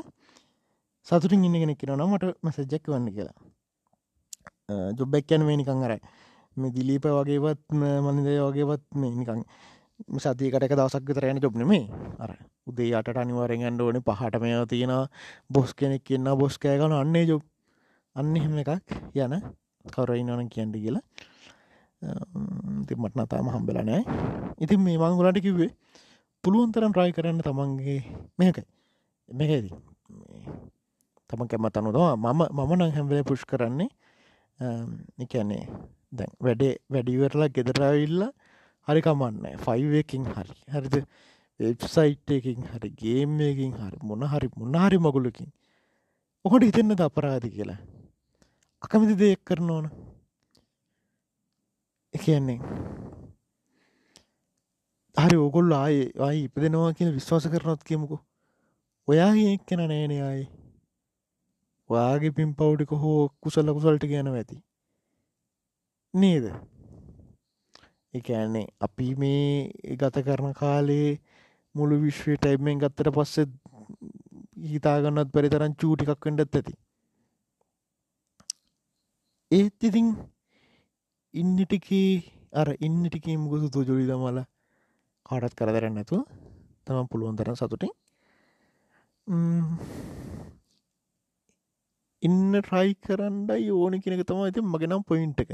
සතුටින් 1.08 1.45
ඉන්න 1.45 1.58
කෙනෙක් 1.62 1.78
කියෙන 1.78 2.02
මට 2.04 2.34
මැසජ්ජක් 2.41 2.86
වන්න 2.88 3.08
කියලා. 3.10 3.38
ජොබ්බැක් 4.91 5.32
යන 5.32 5.45
මේ 5.45 5.58
නිකං 5.58 5.84
අරයි 5.84 6.02
මේ 6.58 6.71
දිලීප 6.71 7.06
වගේවත් 7.08 7.62
මනිදය 8.06 8.36
වගේවත් 8.41 8.84
මේ 8.95 9.12
නිකං 9.12 9.45
සතිකට 10.17 10.65
දවසක් 10.71 11.06
විතරයන 11.06 11.39
ජොබ්න 11.39 11.67
මේ 11.67 11.86
අර 12.17 12.32
උදේ 12.67 12.91
අට 12.95 13.13
අනිවාරෙන් 13.15 13.63
ඇන්ඩ 13.63 13.82
ඕන 13.82 14.02
පහට 14.02 14.41
මේ 14.41 14.65
තියෙන 14.65 14.93
බොස් 15.49 15.73
කෙනෙක් 15.73 16.04
කියන්න 16.04 16.30
බොස් 16.36 16.58
කෑගන 16.58 16.93
අන්නේ 16.95 17.25
ජොබ් 17.25 17.43
අන්න 18.15 18.36
එහෙම 18.36 18.58
එකක් 18.58 18.71
යන 19.15 19.41
කවරයි 19.86 20.23
නොන 20.23 20.49
කියන්ඩ 20.49 20.75
කියලා. 20.75 21.06
ති 22.88 22.94
මට 22.96 23.14
නතාම 23.16 23.48
හම්බෙලා 23.54 23.84
නෑ. 23.84 24.04
ඉතින් 24.64 24.80
මේ 24.80 24.98
මංගුලට 24.98 25.40
කිව්වේ 25.46 25.72
පුළුවන්තරම් 26.44 26.94
රයි 26.96 27.12
කරන්න 27.12 27.42
තමන්ගේ 27.44 28.02
මේකයි. 28.40 28.66
මේකදී 29.30 29.76
තම 31.30 31.42
කැමත් 31.46 31.78
අනුදවා 31.78 32.16
මම 32.16 32.42
මම 32.50 32.72
නං 32.76 32.92
හැම්වලේ 32.96 33.24
පුෂ් 33.24 33.44
කරන්නේ 33.46 33.90
එකන්නේ 35.20 35.64
දැන් 36.12 36.32
වැඩේ 36.46 36.74
වැඩිවරලා 36.90 37.50
ගෙදරවිල්ල 37.56 38.24
හරි 38.88 39.02
කමන්න 39.02 39.60
ෆයිවකින් 39.66 40.24
හරි. 40.36 40.56
හරිද? 40.74 40.96
වෙබ්සයිට් 41.60 42.32
එකින් 42.32 42.64
හරි 42.72 42.90
ගේම්යකින් 43.02 43.74
හරි 43.76 43.98
මොන 44.02 44.24
හරි 44.24 44.48
මොන්න 44.58 44.76
හරි 44.84 44.98
මගුලකින්. 44.98 45.50
ඔහොට 46.46 46.64
හිතෙන්න 46.64 46.96
ද 46.96 47.02
අපරාධ 47.04 47.48
කියලා? 47.48 47.80
අකමිති 48.84 49.20
දෙයක් 49.20 49.44
කරන 49.46 49.70
ඕන 49.70 49.88
එකන්නේ 52.13 52.60
හරි 55.17 55.38
ඕගොල්ල 55.43 55.74
ආය 55.76 55.98
ආයි 56.26 56.41
ඉපදෙනවා 56.48 56.95
කියන 56.98 57.12
විශ්වාස 57.17 57.45
කරනොත් 57.54 57.84
කියමුකු. 57.89 58.17
ඔයා 59.08 59.32
එක් 59.52 59.62
කෙන 59.69 59.82
නෑනයයි 59.84 60.45
වාගේ 61.89 62.36
පින් 62.38 62.52
පව්ටික 62.56 62.91
හෝ 63.04 63.19
කුසල්ල 63.41 63.72
කුසල්ට 63.78 64.06
ගැනව 64.12 64.36
ඇති. 64.36 64.58
නේද? 66.13 66.45
එකන්නේ 68.13 68.65
අපි 68.88 69.08
මේ 69.22 69.95
ගත 70.02 70.26
කරන 70.28 70.54
කාලේ 70.54 71.10
මුළු 71.76 72.02
විශ්වය 72.04 72.38
ටයිම්මෙන් 72.38 72.82
ගත්තට 72.84 73.15
පස්සෙ 73.15 73.45
හිතාගන්නත් 74.72 75.34
පරි 75.34 75.54
තරන් 75.54 75.80
චූටිකක් 75.82 76.15
කඩත් 76.24 76.60
ඇති. 76.60 76.74
ඒත් 79.52 79.89
ඉතින් 79.89 80.08
ඉන්නටිකේ 81.34 82.24
අර 82.54 82.70
ඉන්නටිකේ 82.80 83.38
මුගසු 83.38 83.70
තු 83.74 83.84
ජොලිද 83.84 84.12
මල 84.18 84.39
කාටත් 85.26 85.58
කරදරන්න 85.58 85.96
නැතුව 85.96 86.22
තම 86.86 87.10
පුළුවන් 87.12 87.38
තරන් 87.38 87.58
සතුටින් 87.60 87.94
ඉන්න 92.24 92.54
ට්‍රයි 92.60 92.96
කරන්නයි 92.98 93.70
ඕන 93.72 93.94
කෙනෙක 94.04 94.24
තම 94.28 94.39
ඇති 94.44 94.62
මගෙනම් 94.63 95.04
පොයින්ට 95.10 95.42
එක. 95.44 95.52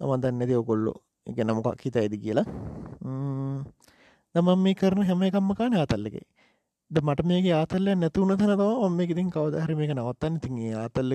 මදන්නද 0.00 0.52
ඔකොල්ලො 0.62 0.92
එක 1.26 1.38
නමකක් 1.46 1.80
හිත 1.84 1.96
ඇද 1.96 2.14
කියලා. 2.24 2.46
දමම් 4.34 4.60
මේ 4.64 4.78
කරන 4.80 5.02
හැම 5.08 5.22
එකම්ම 5.28 5.50
කාන 5.58 5.74
ආතල්ලක 5.74 6.16
ද 6.90 6.96
මට 7.06 7.24
මේක 7.30 7.48
ආතල්ල 7.52 7.88
නැතුවන 8.02 8.36
තන 8.36 8.52
තම 8.52 8.62
ඔම්ම 8.86 9.00
ඉතින් 9.00 9.32
කවදහර 9.34 9.72
මේක 9.80 9.92
නවත්තන්න. 9.96 10.34
තිගේ 10.44 10.76
ආතල්ල 10.82 11.12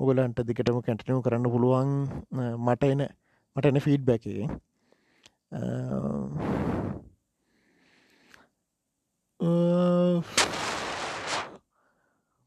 එක 0.00 0.08
ඔගලන්ට 0.08 0.40
දිකටම 0.48 0.80
කැටනම 0.80 1.20
කරන්න 1.20 1.44
පුළුවන් 1.44 2.08
මට 2.56 2.84
එන 2.88 3.04
මට 3.56 3.66
එන 3.68 3.80
ෆීඩ් 3.84 4.04
බැක 4.08 4.24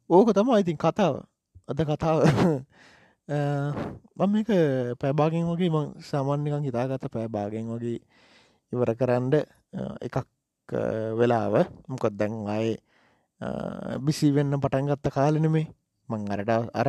ඕක 0.09 0.29
තම 0.33 0.49
ඉතින් 0.61 0.77
කතාව. 0.77 1.21
අද 1.69 1.77
කතාව. 1.77 2.17
මම 4.17 4.33
එක 4.41 4.49
පැබාගෙන් 4.97 5.45
වගේ 5.45 5.69
ම 5.69 5.93
සාමාන්‍යකන් 6.01 6.65
හිතාගත 6.65 7.05
පැබාගෙන් 7.05 7.69
වගේ 7.69 8.01
ඉවර 8.73 8.89
කරන්ඩ 8.97 9.45
එකක් 10.01 10.25
වෙලාව. 11.17 11.69
මොකොත් 11.85 12.17
දැන් 12.17 12.49
අය 12.49 12.81
බිසි 14.01 14.33
වෙන්න 14.33 14.57
පටන්ගත්ත 14.57 15.13
කාලනෙමේ 15.13 15.69
මං 16.09 16.21
අරට 16.29 16.51
අර 16.73 16.87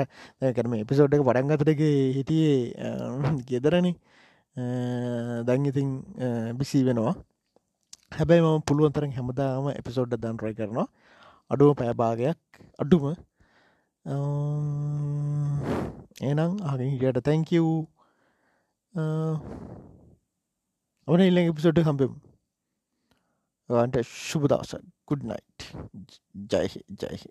කරම 0.53 0.73
එපිසෝඩ් 0.77 1.15
එක 1.15 1.23
පටන්ගතටක 1.23 1.83
හිටියේ 2.17 2.57
ගෙදරණ 3.49 3.89
දැන් 5.45 5.67
ඉතින් 5.67 5.89
බිසි 6.55 6.85
වෙනවා. 6.85 7.15
හැබැයි 8.13 8.43
මම 8.43 8.63
පුළුවන්තරන් 8.63 9.13
හැමදාම 9.13 9.71
එපිසෝඩ්ඩ 9.73 10.23
දන්රයි 10.23 10.55
කරනවා. 10.55 10.89
අඩුව 11.51 11.75
පෑභාගයක් 11.75 12.41
අඩුම. 12.79 13.05
එනම් 16.23 16.53
අගින් 16.65 16.93
හිටියට 16.93 17.25
තැංකව් 17.25 17.67
ඔන 21.09 21.21
ඉල්ල 21.21 21.39
එපිසොඩ් 21.41 21.79
හම්බෙම්. 21.81 22.13
වාන්ට 23.71 23.97
ශුභදවස 24.05 24.75
කුඩ්නයිට් 25.07 25.61
ජයහි 26.51 26.81
ජයහි 26.97 27.31